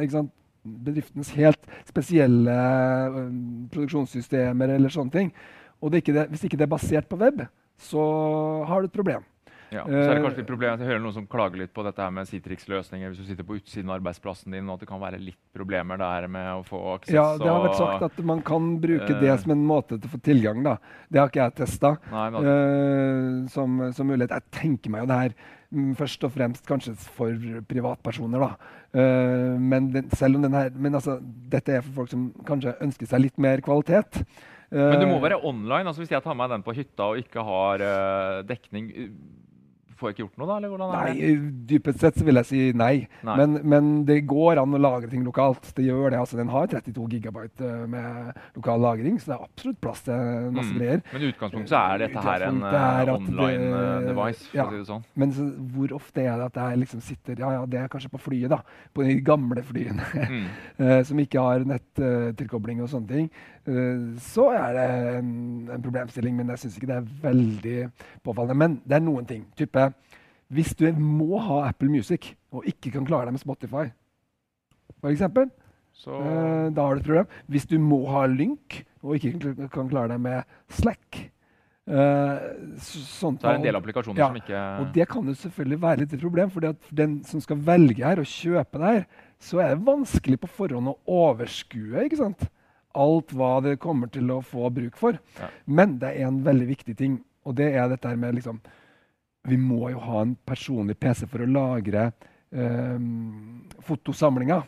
bedriftens 0.64 1.30
helt 1.36 1.70
spesielle 1.88 2.54
eh, 2.54 3.18
produksjonssystemer 3.72 4.74
eller 4.76 4.92
sånne 4.92 5.14
ting, 5.14 5.32
og 5.78 5.92
det 5.92 6.02
ikke 6.02 6.16
det, 6.16 6.28
hvis 6.32 6.44
ikke 6.48 6.58
det 6.58 6.66
er 6.66 6.74
basert 6.74 7.08
på 7.10 7.20
web, 7.20 7.44
så 7.78 8.02
har 8.66 8.82
du 8.82 8.88
et 8.88 8.96
problem. 8.96 9.26
Ja. 9.74 9.84
Så 9.84 9.92
er 9.92 10.08
det 10.08 10.16
Eh, 10.18 10.22
kanskje 10.24 10.40
litt 10.40 10.48
problem 10.48 10.78
Jeg 10.78 10.88
hører 10.88 11.02
noen 11.02 11.14
som 11.14 11.26
klager 11.28 11.60
litt 11.60 11.74
på 11.76 11.84
dette 11.84 12.00
her 12.00 12.12
med 12.14 12.28
Citrix-løsninger 12.30 13.10
hvis 13.10 13.20
du 13.20 13.28
sitter 13.28 13.44
på 13.44 13.58
utsiden 13.58 13.90
av 13.90 13.98
arbeidsplassen 13.98 14.54
din, 14.54 14.68
og 14.68 14.78
at 14.78 14.80
det 14.84 14.88
kan 14.88 15.02
være 15.02 15.20
litt 15.20 15.40
problemer 15.54 16.00
der 16.00 16.28
med 16.28 16.48
å 16.54 16.64
få 16.66 16.80
aksess. 16.94 17.14
Ja, 17.14 17.26
det 17.36 17.50
har 17.50 17.66
vært 17.66 17.80
sagt 17.80 18.06
at 18.08 18.24
man 18.24 18.42
kan 18.46 18.80
bruke 18.80 19.12
uh, 19.12 19.20
det 19.20 19.36
som 19.42 19.52
en 19.52 19.66
måte 19.68 19.98
til 19.98 20.08
å 20.08 20.14
få 20.14 20.22
tilgang. 20.24 20.62
da. 20.64 20.78
Det 21.08 21.20
har 21.20 21.30
ikke 21.30 21.44
jeg 21.44 21.56
testa 21.60 21.94
men, 22.08 22.40
eh, 22.42 23.48
som, 23.52 23.80
som 23.92 24.08
mulighet. 24.08 24.34
Jeg 24.38 24.58
tenker 24.58 24.94
meg 24.94 25.04
jo 25.04 25.10
det 25.12 25.22
her 25.22 25.38
mm, 25.70 25.94
først 25.98 26.24
og 26.24 26.34
fremst 26.36 26.68
kanskje 26.68 26.94
for 26.96 27.48
privatpersoner. 27.68 28.44
da. 28.44 28.76
Uh, 28.88 29.56
men 29.60 29.90
den, 29.92 30.08
selv 30.16 30.38
om 30.38 30.46
den 30.46 30.56
her, 30.56 30.70
men 30.74 30.96
altså, 30.96 31.18
dette 31.20 31.76
er 31.76 31.82
for 31.84 32.02
folk 32.02 32.14
som 32.14 32.30
kanskje 32.48 32.78
ønsker 32.84 33.10
seg 33.10 33.26
litt 33.26 33.36
mer 33.42 33.60
kvalitet. 33.64 34.22
men 34.72 35.00
du 35.00 35.06
må 35.08 35.18
Eh, 35.18 35.22
være 35.22 35.44
online. 35.44 35.86
altså 35.88 36.02
Hvis 36.02 36.12
jeg 36.12 36.22
tar 36.22 36.34
meg 36.34 36.50
den 36.50 36.62
på 36.62 36.74
hytta 36.76 37.12
og 37.12 37.18
ikke 37.20 37.44
har 37.44 37.80
eh, 37.80 38.42
dekning, 38.48 38.88
uh, 38.96 39.44
får 39.98 40.08
jeg 40.10 40.14
ikke 40.16 40.24
gjort 40.26 40.38
noe 40.38 40.48
da? 40.48 40.56
eller 40.58 40.72
hvordan 40.72 40.92
er 40.94 41.06
det? 41.08 41.14
Nei, 41.14 41.34
det? 41.34 41.66
dypest 41.72 42.00
sett 42.00 42.18
så 42.20 42.24
vil 42.28 42.38
jeg 42.40 42.46
si 42.48 42.60
nei. 42.78 42.94
Nei. 43.26 43.36
Men, 43.40 43.58
men 43.74 43.88
det 44.08 44.20
går 44.30 44.60
an 44.62 44.74
å 44.74 44.80
lagre 44.80 45.10
ting 45.10 45.24
lokalt. 45.26 45.70
Det 45.76 45.84
gjør 45.88 46.10
det. 46.14 46.18
altså 46.22 46.38
Den 46.38 46.48
har 46.52 46.66
32 46.70 47.08
gigabyte 47.16 47.66
eh, 47.66 47.86
med 47.90 48.32
lokal 48.56 48.80
lagring, 48.80 49.18
så 49.20 49.32
det 49.32 49.36
er 49.38 49.44
absolutt 49.48 49.80
plass 49.82 50.02
til 50.06 50.50
masse 50.54 50.68
Mm. 50.72 50.78
greier. 50.78 51.02
Men 51.12 51.22
i 51.22 51.28
utgangspunktet 51.32 51.70
så 51.72 51.80
er 51.94 51.98
dette 52.06 52.22
her 52.28 52.42
en 52.48 52.62
eh, 52.62 52.74
at 53.02 53.08
online 53.14 53.68
eh, 53.68 54.00
det- 54.00 54.08
device, 54.12 54.42
for 54.50 54.58
ja. 54.58 54.64
å 54.66 54.70
si 54.70 54.78
det 54.82 54.88
sånn. 54.92 55.04
Men 55.16 55.32
så, 55.32 55.46
hvor 55.74 55.94
ofte 55.98 56.24
er 56.24 56.36
det 56.38 56.46
at 56.52 56.58
jeg 56.62 56.78
liksom 56.84 57.00
sitter 57.02 57.38
Ja, 57.42 57.50
ja, 57.58 57.66
det 57.66 57.78
er 57.82 57.88
kanskje 57.92 58.10
på 58.12 58.20
flyet, 58.20 58.48
da. 58.52 58.60
På 58.94 59.02
de 59.06 59.18
gamle 59.20 59.62
flyene 59.66 60.04
Mm. 60.28 60.44
eh, 60.84 61.02
som 61.08 61.18
ikke 61.18 61.40
har 61.40 61.64
nettilkobling 61.68 62.80
og 62.82 62.88
sånne 62.92 63.08
ting. 63.08 63.30
Eh, 63.68 64.16
så 64.24 64.48
er 64.56 64.76
det 64.76 64.86
en, 65.18 65.30
en 65.74 65.82
problemstilling, 65.84 66.36
men 66.38 66.52
jeg 66.54 66.64
syns 66.64 66.78
ikke 66.78 66.88
det 66.88 66.98
er 66.98 67.08
veldig 67.22 67.78
påfallende. 68.24 68.56
Men 68.62 68.76
det 68.88 68.96
er 68.98 69.04
noen 69.04 69.28
ting. 69.28 69.44
Type 69.58 69.90
Hvis 70.48 70.74
du 70.78 70.86
må 70.96 71.38
ha 71.44 71.66
Apple 71.68 71.90
Music 71.92 72.32
og 72.52 72.64
ikke 72.68 72.94
kan 72.94 73.04
klare 73.08 73.28
deg 73.28 73.36
med 73.36 73.44
Spotify, 73.44 73.88
f.eks., 75.02 75.24
Så 75.98 76.14
Eh, 76.14 76.68
da 76.70 76.84
har 76.86 76.94
du 76.94 77.00
et 77.00 77.08
problem. 77.08 77.26
Hvis 77.50 77.66
du 77.66 77.78
må 77.82 78.04
ha 78.08 78.26
lynk 78.30 78.84
og 79.02 79.16
ikke 79.16 79.68
kan 79.68 79.88
klare 79.90 80.12
deg 80.12 80.20
med 80.22 80.44
Slack 80.70 81.18
eh, 81.18 82.44
så, 82.78 83.00
sånt, 83.02 83.40
så 83.42 83.48
er 83.48 83.56
det 83.56 83.60
en 83.60 83.66
del 83.66 83.78
applikasjoner 83.80 84.20
Ja, 84.20 84.28
som 84.28 84.38
ikke 84.38 84.60
Og 84.78 84.92
det 84.94 85.08
kan 85.10 85.26
jo 85.26 85.34
selvfølgelig 85.34 85.80
være 85.82 86.00
litt 86.04 86.14
et 86.14 86.22
problem, 86.22 86.52
For 86.54 86.94
den 87.02 87.18
som 87.26 87.42
skal 87.42 87.58
velge 87.66 88.04
her 88.06 88.22
og 88.22 88.30
kjøpe 88.30 88.78
det 88.78 88.92
her, 88.92 89.04
så 89.42 89.58
er 89.64 89.74
det 89.74 89.86
vanskelig 89.86 90.38
på 90.44 90.52
forhånd 90.60 90.92
å 90.92 90.96
overskue 91.18 92.06
ikke 92.06 92.20
sant? 92.22 92.46
Alt 92.94 93.32
hva 93.36 93.58
det 93.64 93.78
kommer 93.82 94.10
til 94.12 94.30
å 94.32 94.40
få 94.44 94.70
bruk 94.74 94.96
for. 95.00 95.18
Ja. 95.38 95.50
Men 95.66 95.98
det 96.02 96.14
er 96.16 96.28
en 96.28 96.42
veldig 96.46 96.68
viktig 96.70 96.96
ting, 96.98 97.20
og 97.44 97.58
det 97.60 97.72
er 97.74 97.88
dette 97.92 98.16
med 98.16 98.38
liksom 98.38 98.60
Vi 99.48 99.56
må 99.56 99.88
jo 99.88 100.00
ha 100.02 100.22
en 100.22 100.34
personlig 100.44 100.98
PC 101.00 101.24
for 101.30 101.40
å 101.40 101.48
lagre 101.48 102.10
eh, 102.52 102.98
fotosamlinger. 103.86 104.66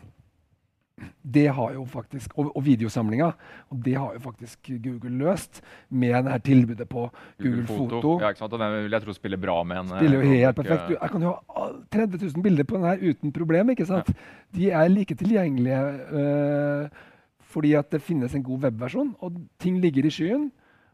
Det 1.21 1.47
har 1.47 1.73
jo 1.73 1.83
faktisk, 1.85 2.33
og, 2.37 2.49
og 2.57 2.63
videosamlinger. 2.65 3.35
Og 3.69 3.83
det 3.85 3.93
har 3.97 4.15
jo 4.15 4.21
faktisk 4.23 4.71
Google 4.83 5.11
løst 5.21 5.61
med 5.89 6.25
det 6.25 6.33
her 6.33 6.43
tilbudet 6.45 6.89
på 6.89 7.07
Google, 7.41 7.65
Foto. 7.67 8.15
Ja, 8.21 8.31
ikke 8.31 8.43
sant? 8.43 8.53
Og 8.53 8.61
den 8.61 8.75
vil 8.85 8.97
jeg 8.97 9.05
tro 9.05 9.15
spiller 9.17 9.41
bra 9.41 9.59
med 9.67 9.83
en 9.83 9.93
eh, 9.93 10.01
Spiller 10.01 10.25
jo 10.25 10.33
helt 10.33 10.59
perfekt. 10.61 10.89
Du, 10.89 10.97
jeg 10.97 11.13
kan 11.13 11.27
jo 11.27 11.35
ha 11.55 11.69
30 11.97 12.25
000 12.25 12.45
bilder 12.47 12.69
på 12.69 12.79
den 12.79 12.89
her 12.89 13.05
uten 13.05 13.35
problem. 13.35 13.73
ikke 13.75 13.89
sant? 13.89 14.11
De 14.55 14.69
er 14.71 14.91
like 14.93 15.17
tilgjengelige 15.17 15.81
øh, 16.21 17.07
fordi 17.51 17.73
at 17.77 17.91
det 17.93 18.01
finnes 18.01 18.33
en 18.37 18.43
god 18.47 18.65
webversjon, 18.67 19.13
og 19.21 19.37
ting 19.59 19.79
ligger 19.83 20.07
i 20.07 20.13
skyen. 20.13 20.49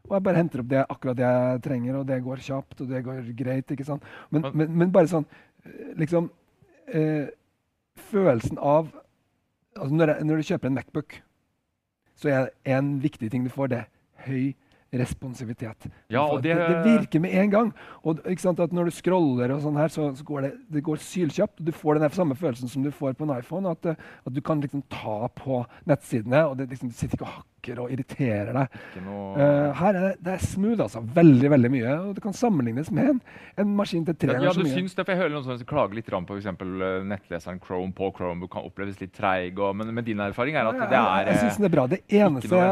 Og 0.08 0.14
jeg 0.16 0.24
bare 0.24 0.40
henter 0.40 0.62
opp 0.62 0.68
det 0.70 0.84
akkurat 0.88 1.16
det 1.18 1.26
jeg 1.28 1.62
trenger, 1.66 1.96
og 2.00 2.06
det 2.08 2.20
går 2.24 2.42
kjapt 2.44 2.80
og 2.84 2.88
det 2.90 3.02
går 3.04 3.22
greit. 3.36 3.70
ikke 3.70 3.84
sant? 3.86 4.02
Men, 4.30 4.46
Men- 4.54 4.76
men, 4.78 4.90
bare 4.94 5.06
sånn 5.10 5.26
liksom 5.98 6.30
eh, 6.88 7.26
Følelsen 7.98 8.58
av 8.62 8.92
altså 9.76 9.94
når, 9.94 10.08
jeg, 10.14 10.24
når 10.24 10.36
du 10.36 10.42
kjøper 10.48 10.66
en 10.70 10.74
Macbook, 10.78 11.16
så 12.18 12.28
er 12.30 12.48
en 12.64 13.00
viktig 13.02 13.30
ting 13.30 13.44
du 13.44 13.50
får, 13.50 13.68
det 13.72 13.84
høy 14.26 14.54
responsivitet. 14.92 15.86
Ja, 16.08 16.24
det, 16.40 16.54
det- 16.54 16.68
det 16.84 17.00
virker 17.00 17.20
med 17.20 17.34
en 17.34 17.50
gang. 17.50 17.72
Og 18.04 18.20
ikke 18.26 18.40
sant, 18.42 18.60
at 18.60 18.72
Når 18.72 18.84
du 18.84 18.90
scroller, 18.90 19.50
og 19.54 19.60
sånn 19.62 19.76
her, 19.76 19.88
så, 19.88 20.14
så 20.16 20.24
går 20.24 20.40
det, 20.42 20.52
det 20.70 20.82
går 20.84 20.96
sylkjapt. 20.96 21.60
og 21.60 21.66
Du 21.66 21.72
får 21.72 21.98
den 21.98 22.10
samme 22.10 22.34
følelsen 22.34 22.68
som 22.68 22.82
du 22.82 22.90
får 22.90 23.12
på 23.14 23.24
en 23.24 23.38
iPhone. 23.38 23.68
At, 23.70 23.84
eh, 23.86 23.94
at 24.26 24.32
du 24.32 24.40
kan 24.40 24.60
liksom 24.60 24.82
ta 24.88 25.28
på 25.28 25.64
nettsidene, 25.86 26.46
og 26.48 26.56
det 26.58 26.68
liksom, 26.70 26.88
du 26.88 26.94
sitter 26.94 27.16
ikke 27.16 27.24
og 27.26 27.32
hakker 27.42 27.57
og 27.76 27.92
irriterer 27.92 28.56
deg. 28.56 28.78
Noe 29.04 29.28
Eh, 29.38 29.72
her 29.78 29.94
er 29.94 30.04
det, 30.06 30.12
det 30.24 30.32
er 30.34 30.42
smooth, 30.42 30.80
altså. 30.84 31.02
Veldig 31.14 31.50
veldig 31.52 31.70
mye. 31.72 31.94
Og 32.08 32.14
det 32.16 32.24
kan 32.24 32.34
sammenlignes 32.36 32.90
med 32.94 33.12
en, 33.12 33.20
en 33.62 33.74
maskin 33.78 34.04
til 34.08 34.16
tre 34.16 34.32
ja, 34.32 34.38
ganger 34.38 34.48
ja, 34.48 34.54
så 34.56 34.64
du 34.64 34.68
mye. 34.68 34.76
syns 34.80 34.96
det, 34.96 35.04
for 35.04 35.14
Jeg 35.14 35.20
hører 35.22 35.34
noen 35.34 35.46
som 35.46 35.68
klager 35.68 35.98
litt 35.98 36.10
på 36.28 36.38
eksempel, 36.38 36.74
eh, 36.82 36.98
nettleseren 37.12 37.60
Chrome 37.64 37.94
på 37.96 38.10
Chromebook 38.16 38.52
kan 38.56 38.66
oppleves 38.66 39.00
litt 39.02 39.14
treig. 39.16 39.58
Men, 39.58 39.92
men 39.94 40.06
din 40.06 40.20
erfaring 40.24 40.58
er 40.58 40.70
at 40.70 40.78
det 40.80 40.88
er 40.88 40.94
jeg, 40.98 41.26
jeg 41.32 41.42
synes 41.44 41.60
den 41.60 41.68
er 41.70 41.74
bra. 41.76 41.86
Det 41.90 42.00
eneste 42.08 42.62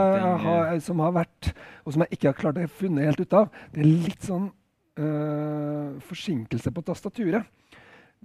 har, 0.46 0.78
som 0.84 1.02
har 1.04 1.16
vært, 1.22 1.52
og 1.84 1.96
som 1.96 2.06
jeg 2.06 2.18
ikke 2.18 2.32
har 2.32 2.40
klart 2.40 2.62
å 2.62 2.68
funne 2.80 3.06
helt 3.06 3.20
ut 3.20 3.36
av, 3.36 3.50
det 3.74 3.84
er 3.84 3.90
litt 3.90 4.26
sånn 4.26 4.48
øh, 5.02 5.96
forsinkelse 6.08 6.72
på 6.74 6.84
tastaturet. 6.86 7.46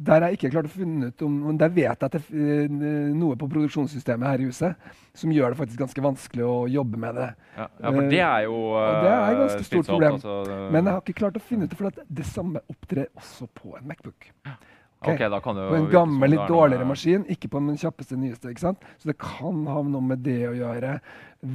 Der 0.02 0.24
har 0.24 0.32
jeg 0.32 0.40
ikke 0.40 0.52
klart 0.56 0.70
å 0.70 0.74
finne 0.74 1.12
ut 1.12 1.24
om 1.26 1.34
Men 1.46 1.60
der 1.62 1.70
vet 1.74 1.86
jeg 1.92 2.08
at 2.08 2.16
det 2.16 2.22
er 2.32 2.66
øh, 2.66 3.12
noe 3.18 3.38
på 3.38 3.50
produksjonssystemet 3.52 4.32
her 4.32 4.42
i 4.42 4.50
huset 4.50 4.92
som 5.14 5.32
gjør 5.36 5.54
det 5.54 5.60
faktisk 5.60 5.82
ganske 5.82 6.04
vanskelig 6.06 6.46
å 6.48 6.58
jobbe 6.72 7.00
med 7.04 7.18
det. 7.20 7.30
ja, 7.58 7.68
ja, 7.68 7.92
for 7.92 8.12
det 8.14 8.22
er 8.24 8.44
jo 8.48 8.58
og 8.72 9.00
det 9.04 9.12
er 9.12 9.22
et 9.22 9.32
eh, 9.32 9.40
ganske 9.42 9.64
stort 9.68 9.68
slitsomt, 9.68 9.90
problem. 9.92 10.20
altså, 10.20 10.60
Men 10.72 10.86
jeg 10.86 10.96
har 10.96 11.02
ikke 11.06 11.20
klart 11.20 11.40
å 11.40 11.44
finne 11.52 11.68
ut 11.68 11.74
det, 11.74 11.80
for 11.80 11.92
at 11.92 12.04
det 12.22 12.28
samme 12.30 12.62
opptrer 12.72 13.10
også 13.20 13.50
på 13.62 13.76
en 13.78 13.90
Macbook. 13.92 14.30
Okay. 15.02 15.30
da 15.34 15.40
kan 15.42 15.58
det 15.58 15.64
jo 15.64 15.70
På 15.74 15.78
en 15.80 15.88
gammel, 15.90 16.30
litt 16.30 16.44
er 16.44 16.52
dårligere 16.52 16.86
maskin, 16.86 17.24
ikke 17.34 17.50
på 17.50 17.60
den 17.64 17.78
kjappeste, 17.82 18.18
nyeste. 18.22 18.52
ikke 18.54 18.62
sant? 18.62 18.84
Så 19.02 19.10
det 19.10 19.16
kan 19.18 19.64
ha 19.66 19.82
noe 19.82 20.06
med 20.06 20.22
det 20.22 20.44
å 20.46 20.54
gjøre. 20.54 20.92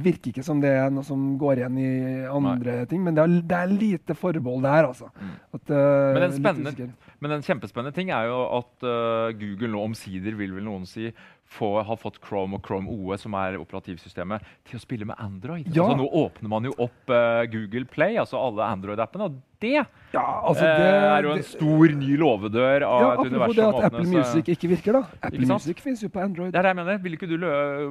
Virker 0.03 0.33
ikke 0.33 0.43
som 0.43 0.59
det 0.59 0.73
er 0.75 0.91
noe 0.91 1.07
som 1.07 1.21
går 1.39 1.61
igjen 1.61 1.77
i 1.79 1.91
andre 2.27 2.81
ting, 2.91 3.05
men 3.05 3.15
det 3.15 3.23
er, 3.23 3.37
det 3.47 3.59
er 3.61 3.71
lite 3.71 4.17
forbehold 4.19 4.67
der, 4.67 4.89
altså. 4.91 5.07
At, 5.55 5.63
øh, 5.71 5.77
Mm. 5.77 6.13
Men 6.13 6.23
en 6.23 6.35
spennende. 6.35 6.89
Men 7.23 7.33
en 7.33 7.45
kjempespennende 7.45 7.95
ting 7.95 8.11
er 8.13 8.29
jo 8.29 8.41
at 8.59 8.85
eh, 8.85 9.33
Google 9.39 9.71
nå 9.73 9.83
omsider, 9.89 10.37
vil 10.37 10.53
vel 10.57 10.67
noen 10.67 10.85
si, 10.89 11.09
få, 11.47 11.81
har 11.87 11.99
fått 12.01 12.19
Chrome 12.23 12.57
og 12.59 12.65
Chrome 12.67 12.91
OS, 12.91 13.23
som 13.25 13.35
er 13.39 13.57
operativsystemet, 13.61 14.43
til 14.67 14.79
å 14.79 14.83
spille 14.83 15.07
med 15.07 15.15
Android. 15.23 15.67
Ja. 15.71 15.87
Altså, 15.87 16.01
nå 16.03 16.07
åpner 16.25 16.51
man 16.51 16.67
jo 16.67 16.73
opp 16.77 17.13
uh, 17.13 17.43
Google 17.51 17.87
Play, 17.91 18.17
altså 18.19 18.39
alle 18.41 18.67
Android-appene, 18.67 19.29
og 19.29 19.43
det, 19.57 19.71
Ja, 20.13 20.21
altså, 20.45 20.67
det 20.69 20.83
uh, 20.85 21.05
er 21.15 21.25
jo 21.25 21.31
en 21.33 21.45
stor 21.47 21.93
ny 21.97 22.11
låvedør 22.21 22.83
av 22.85 22.99
ja, 23.01 23.07
et 23.07 23.21
Apropos 23.23 23.31
univers 23.31 23.55
det 23.57 23.63
at 23.65 23.87
Apple 23.87 24.03
åpnes. 24.03 24.11
Music 24.13 24.51
ikke 24.53 24.69
virker, 24.69 24.99
da. 24.99 25.17
Apple 25.17 25.39
Ikke? 25.39 25.49
Music 25.49 25.81
finnes 25.81 26.03
jo 26.03 26.09
på 26.13 26.21
Android. 26.21 26.51
Det 26.53 26.59
er 26.61 26.67
det 26.67 26.73
jeg 26.75 26.77
mener. 26.77 26.99
Ville 27.01 27.17
ikke 27.17 27.29
du 27.31 27.47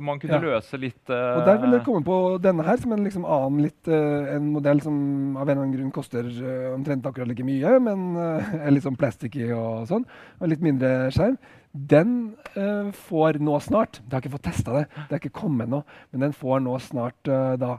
man 0.06 0.20
kunne 0.22 0.38
Ja. 0.38 0.42
løse 0.44 0.78
litt 0.78 1.10
uh, 1.10 1.40
Og 1.40 1.42
der 1.48 1.58
vil 1.64 1.74
det 1.74 1.82
komme 1.88 2.06
på 2.06 2.20
denne 2.44 2.62
her 2.68 2.78
som 2.78 2.94
en 2.94 3.02
liksom 3.02 3.26
annen 3.26 3.66
litt, 3.66 3.90
eh, 3.90 4.30
en 4.36 4.48
modell 4.54 4.80
som 4.84 4.96
av 5.36 5.48
en 5.48 5.50
eller 5.50 5.64
annen 5.64 5.76
grunn 5.76 5.92
koster 5.94 6.26
eh, 6.30 6.70
omtrent 6.74 7.06
akkurat 7.08 7.28
like 7.30 7.44
mye, 7.46 7.76
men 7.82 8.08
eh, 8.14 8.54
er 8.64 8.74
litt 8.74 8.86
sånn 8.86 8.98
plasticky 9.00 9.50
og 9.56 9.86
sånn, 9.90 10.06
og 10.38 10.52
litt 10.52 10.62
mindre 10.64 11.10
skjerm. 11.14 11.38
Den 11.76 12.16
uh, 12.56 12.88
får 12.96 13.40
nå 13.44 13.58
snart 13.60 14.00
Jeg 14.00 14.14
har 14.14 14.24
ikke 14.24 14.36
fått 14.38 14.48
testa 14.48 14.74
det, 14.78 14.84
det 14.96 15.16
er 15.16 15.22
ikke 15.22 15.40
kommet 15.44 15.70
nå, 15.70 15.82
men 16.12 16.28
den 16.28 16.34
får 16.36 16.62
nå 16.64 16.76
snart 16.82 17.30
uh, 17.30 17.54
da 17.60 17.76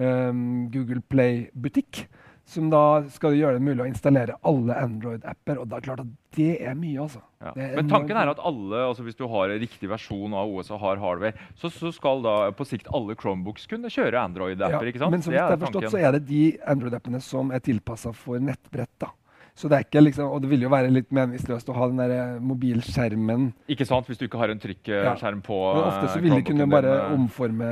um, 0.00 0.70
Google 0.72 1.02
Play-butikk. 1.10 2.06
Som 2.50 2.66
da 2.66 3.04
skal 3.14 3.36
gjøre 3.38 3.60
det 3.60 3.62
mulig 3.62 3.84
å 3.84 3.86
installere 3.86 4.34
alle 4.48 4.74
Android-apper. 4.74 5.60
Og 5.60 5.68
det 5.70 5.76
er 5.76 5.84
klart 5.84 6.00
at 6.02 6.08
det 6.34 6.56
er 6.58 6.74
mye, 6.74 7.04
altså. 7.04 7.20
Ja. 7.38 7.52
Er 7.54 7.76
Men 7.78 7.92
tanken 7.92 8.18
er 8.18 8.32
at 8.32 8.40
alle, 8.42 8.80
altså 8.88 9.04
hvis 9.06 9.18
du 9.18 9.22
har 9.30 9.52
en 9.54 9.62
riktig 9.62 9.86
versjon 9.90 10.34
av 10.34 10.50
OS 10.50 10.72
og 10.74 10.82
har 10.82 10.98
hardware, 10.98 11.46
så, 11.60 11.70
så 11.70 11.92
skal 11.94 12.24
da 12.26 12.34
på 12.56 12.66
sikt 12.66 12.90
alle 12.90 13.14
Chromebooks 13.20 13.70
kunne 13.70 13.92
kjøre 13.92 14.18
Android-apper. 14.24 14.90
ikke 14.90 15.02
sant? 15.04 15.14
Men 15.14 15.22
som 15.22 15.36
Det 15.36 15.44
er 15.44 15.54
forstått, 15.54 15.86
tanken. 15.86 15.94
så 15.94 16.02
er 16.02 16.18
det 16.18 16.24
de 16.26 16.42
Android-appene 16.74 17.22
som 17.22 17.54
er 17.54 17.62
tilpassa 17.62 18.10
for 18.16 18.42
nettbrett. 18.42 18.96
da. 18.98 19.12
Så 19.54 19.68
det 19.68 19.76
er 19.76 19.86
ikke 19.86 20.02
liksom, 20.02 20.30
Og 20.30 20.42
det 20.42 20.50
ville 20.50 20.66
jo 20.66 20.72
være 20.72 20.90
litt 20.92 21.10
meningsløst 21.14 21.70
å 21.70 21.76
ha 21.76 21.88
den 21.90 22.00
der 22.00 22.16
eh, 22.16 22.42
mobilskjermen. 22.44 23.50
Ikke 23.72 23.86
sant, 23.88 24.08
hvis 24.08 24.20
du 24.20 24.26
ikke 24.26 24.40
har 24.40 24.52
en 24.52 24.62
trykkskjerm 24.62 25.44
på 25.46 25.62
Men 25.76 25.86
ofte 25.86 26.10
så 26.10 26.18
ville 26.20 26.30
vil 26.36 26.44
de 26.44 26.50
kunne 26.50 26.68
bare 26.70 26.98
eh. 26.98 27.14
omforme 27.16 27.70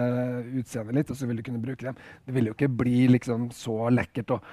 utseendet 0.60 1.02
litt, 1.02 1.12
og 1.12 1.18
så 1.18 1.28
ville 1.28 1.42
de 1.42 1.50
kunne 1.50 1.62
bruke 1.62 1.86
dem. 1.86 2.00
Det 2.26 2.34
ville 2.34 2.52
jo 2.52 2.56
ikke 2.58 2.72
bli 2.82 3.04
liksom 3.14 3.50
så 3.54 3.92
lekkert. 3.94 4.34
og 4.36 4.50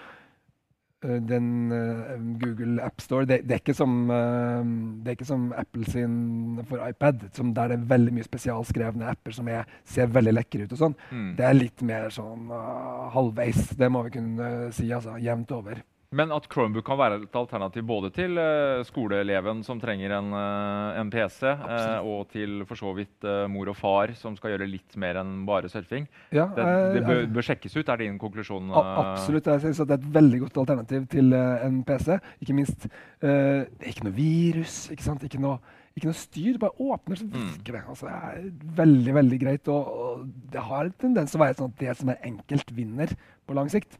eh, 1.05 1.17
den 1.29 1.47
uh, 1.71 2.13
Google 2.41 2.83
AppStore 2.83 3.27
det, 3.29 3.41
det, 3.45 3.57
er 3.57 3.63
ikke 3.63 3.77
som, 3.77 3.97
uh, 4.09 4.61
det 5.03 5.11
er 5.11 5.17
ikke 5.17 5.27
som 5.27 5.49
Apple 5.57 5.85
sin 5.91 6.61
for 6.69 6.85
iPad, 6.87 7.27
som 7.33 7.53
der 7.53 7.73
det 7.73 7.79
er 7.79 7.89
veldig 7.89 8.15
mye 8.15 8.27
spesialskrevne 8.27 9.09
apper 9.11 9.35
som 9.35 9.49
er, 9.51 9.65
ser 9.83 10.13
veldig 10.13 10.37
lekre 10.37 10.65
ut. 10.65 10.77
og 10.77 10.81
sånn. 10.85 10.95
Mm. 11.11 11.33
Det 11.39 11.49
er 11.49 11.59
litt 11.59 11.83
mer 11.85 12.07
sånn 12.13 12.47
uh, 12.53 13.09
halvveis. 13.15 13.75
Det 13.77 13.91
må 13.91 14.05
vi 14.07 14.17
kunne 14.19 14.55
si. 14.75 14.91
altså, 14.93 15.19
Jevnt 15.21 15.51
over. 15.55 15.83
Men 16.13 16.31
at 16.35 16.45
Chromebook 16.51 16.85
kan 16.85 16.99
være 16.99 17.17
et 17.23 17.37
alternativ 17.37 17.85
både 17.87 18.11
til 18.13 18.37
uh, 18.37 18.83
skoleeleven 18.85 19.63
som 19.65 19.79
trenger 19.81 20.13
en, 20.19 20.31
uh, 20.35 20.99
en 20.99 21.09
PC, 21.11 21.41
uh, 21.49 22.05
og 22.05 22.27
til 22.33 22.61
for 22.69 22.79
så 22.79 22.91
vidt 22.97 23.25
mor 23.51 23.71
og 23.71 23.77
far 23.79 24.13
som 24.19 24.35
skal 24.37 24.53
gjøre 24.53 24.69
litt 24.69 24.97
mer 25.01 25.19
enn 25.21 25.37
bare 25.47 25.71
surfing. 25.71 26.05
Ja, 26.35 26.47
det, 26.55 26.67
det 26.97 27.05
bør, 27.07 27.23
bør, 27.37 27.47
sjekkes 27.49 27.77
ut, 27.77 27.89
er 27.89 28.03
din 28.03 28.19
konklusjon? 28.21 28.69
absolutt. 28.75 29.49
Jeg 29.49 29.65
synes 29.65 29.81
det 29.81 29.97
er 29.97 30.03
et 30.03 30.13
veldig 30.19 30.43
godt 30.45 30.61
alternativ 30.65 31.07
til 31.11 31.33
en 31.35 31.81
PC. 31.87 32.19
Ikke 32.43 32.55
minst 32.57 32.87
Det 33.21 33.31
er 33.31 33.89
ikke 33.89 34.05
noe 34.07 34.15
virus, 34.15 34.77
ikke 34.93 35.05
sant? 35.05 35.25
Ikke 35.25 35.41
noe, 35.41 35.57
ikke 35.97 36.09
noe 36.11 36.19
styr. 36.19 36.61
Bare 36.61 36.75
åpner, 36.85 37.19
så 37.19 37.27
mm. 37.27 37.35
virker 37.35 37.79
det. 37.79 37.83
Altså, 37.89 38.09
det 38.09 38.15
er 38.15 38.79
veldig 38.83 39.17
veldig 39.19 39.41
greit. 39.41 39.73
Og, 39.73 39.91
og 40.05 40.25
det 40.53 40.65
har 40.69 40.87
en 40.87 40.97
tendens 41.05 41.33
til 41.33 41.41
å 41.41 41.45
være 41.45 41.59
sånn 41.59 41.73
at 41.73 41.81
det 41.81 41.99
som 41.99 42.13
er 42.13 42.25
enkelt, 42.31 42.75
vinner 42.77 43.15
på 43.45 43.57
lang 43.57 43.71
sikt. 43.73 43.97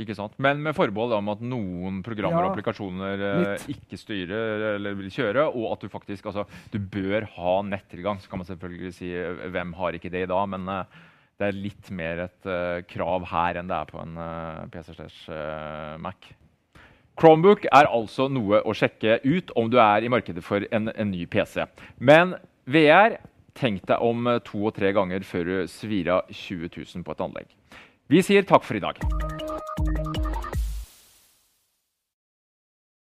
Ikke 0.00 0.14
sant? 0.16 0.38
Men 0.40 0.62
med 0.64 0.72
forbehold 0.72 1.12
om 1.18 1.26
at 1.34 1.40
noen 1.44 1.98
programmer 2.04 2.40
ja, 2.40 2.48
og 2.48 2.54
applikasjoner 2.54 3.22
litt. 3.42 3.64
ikke 3.74 3.98
styrer 4.00 4.64
eller 4.70 4.96
vil 4.96 5.10
kjøre, 5.12 5.44
og 5.52 5.66
at 5.74 5.84
du 5.84 5.92
faktisk 5.92 6.30
altså, 6.30 6.46
du 6.72 6.78
bør 6.80 7.26
ha 7.34 7.56
nettilgang. 7.66 8.20
Så 8.22 8.32
kan 8.32 8.40
man 8.40 8.48
selvfølgelig 8.48 8.94
si 8.96 9.10
eh, 9.12 9.42
hvem 9.52 9.74
har 9.76 9.98
ikke 9.98 10.12
det 10.12 10.24
i 10.24 10.30
dag, 10.30 10.48
men 10.48 10.64
uh, 10.64 11.02
det 11.36 11.50
er 11.50 11.60
litt 11.60 11.92
mer 11.92 12.24
et 12.24 12.48
uh, 12.48 12.80
krav 12.88 13.28
her 13.34 13.60
enn 13.60 13.68
det 13.68 13.82
er 13.82 13.92
på 13.92 14.00
en 14.00 14.16
uh, 14.16 14.64
PC 14.72 14.96
slash 14.96 15.28
Mac. 16.00 16.32
Chromebook 17.20 17.68
er 17.68 17.92
altså 17.92 18.30
noe 18.32 18.62
å 18.64 18.72
sjekke 18.72 19.20
ut 19.28 19.52
om 19.60 19.68
du 19.68 19.76
er 19.76 20.06
i 20.06 20.12
markedet 20.12 20.40
for 20.46 20.64
en, 20.72 20.88
en 20.88 21.12
ny 21.12 21.26
PC. 21.28 21.66
Men 22.00 22.38
VR, 22.64 23.20
tenk 23.52 23.84
deg 23.92 24.00
om 24.00 24.38
to 24.48 24.64
og 24.70 24.78
tre 24.80 24.96
ganger 24.96 25.28
før 25.28 25.44
du 25.44 25.56
svir 25.68 26.08
av 26.16 26.32
20 26.32 26.72
000 26.80 27.04
på 27.04 27.12
et 27.12 27.26
anlegg. 27.28 27.56
Vi 28.08 28.24
sier 28.24 28.48
takk 28.48 28.64
for 28.64 28.80
i 28.80 28.86
dag. 28.88 29.51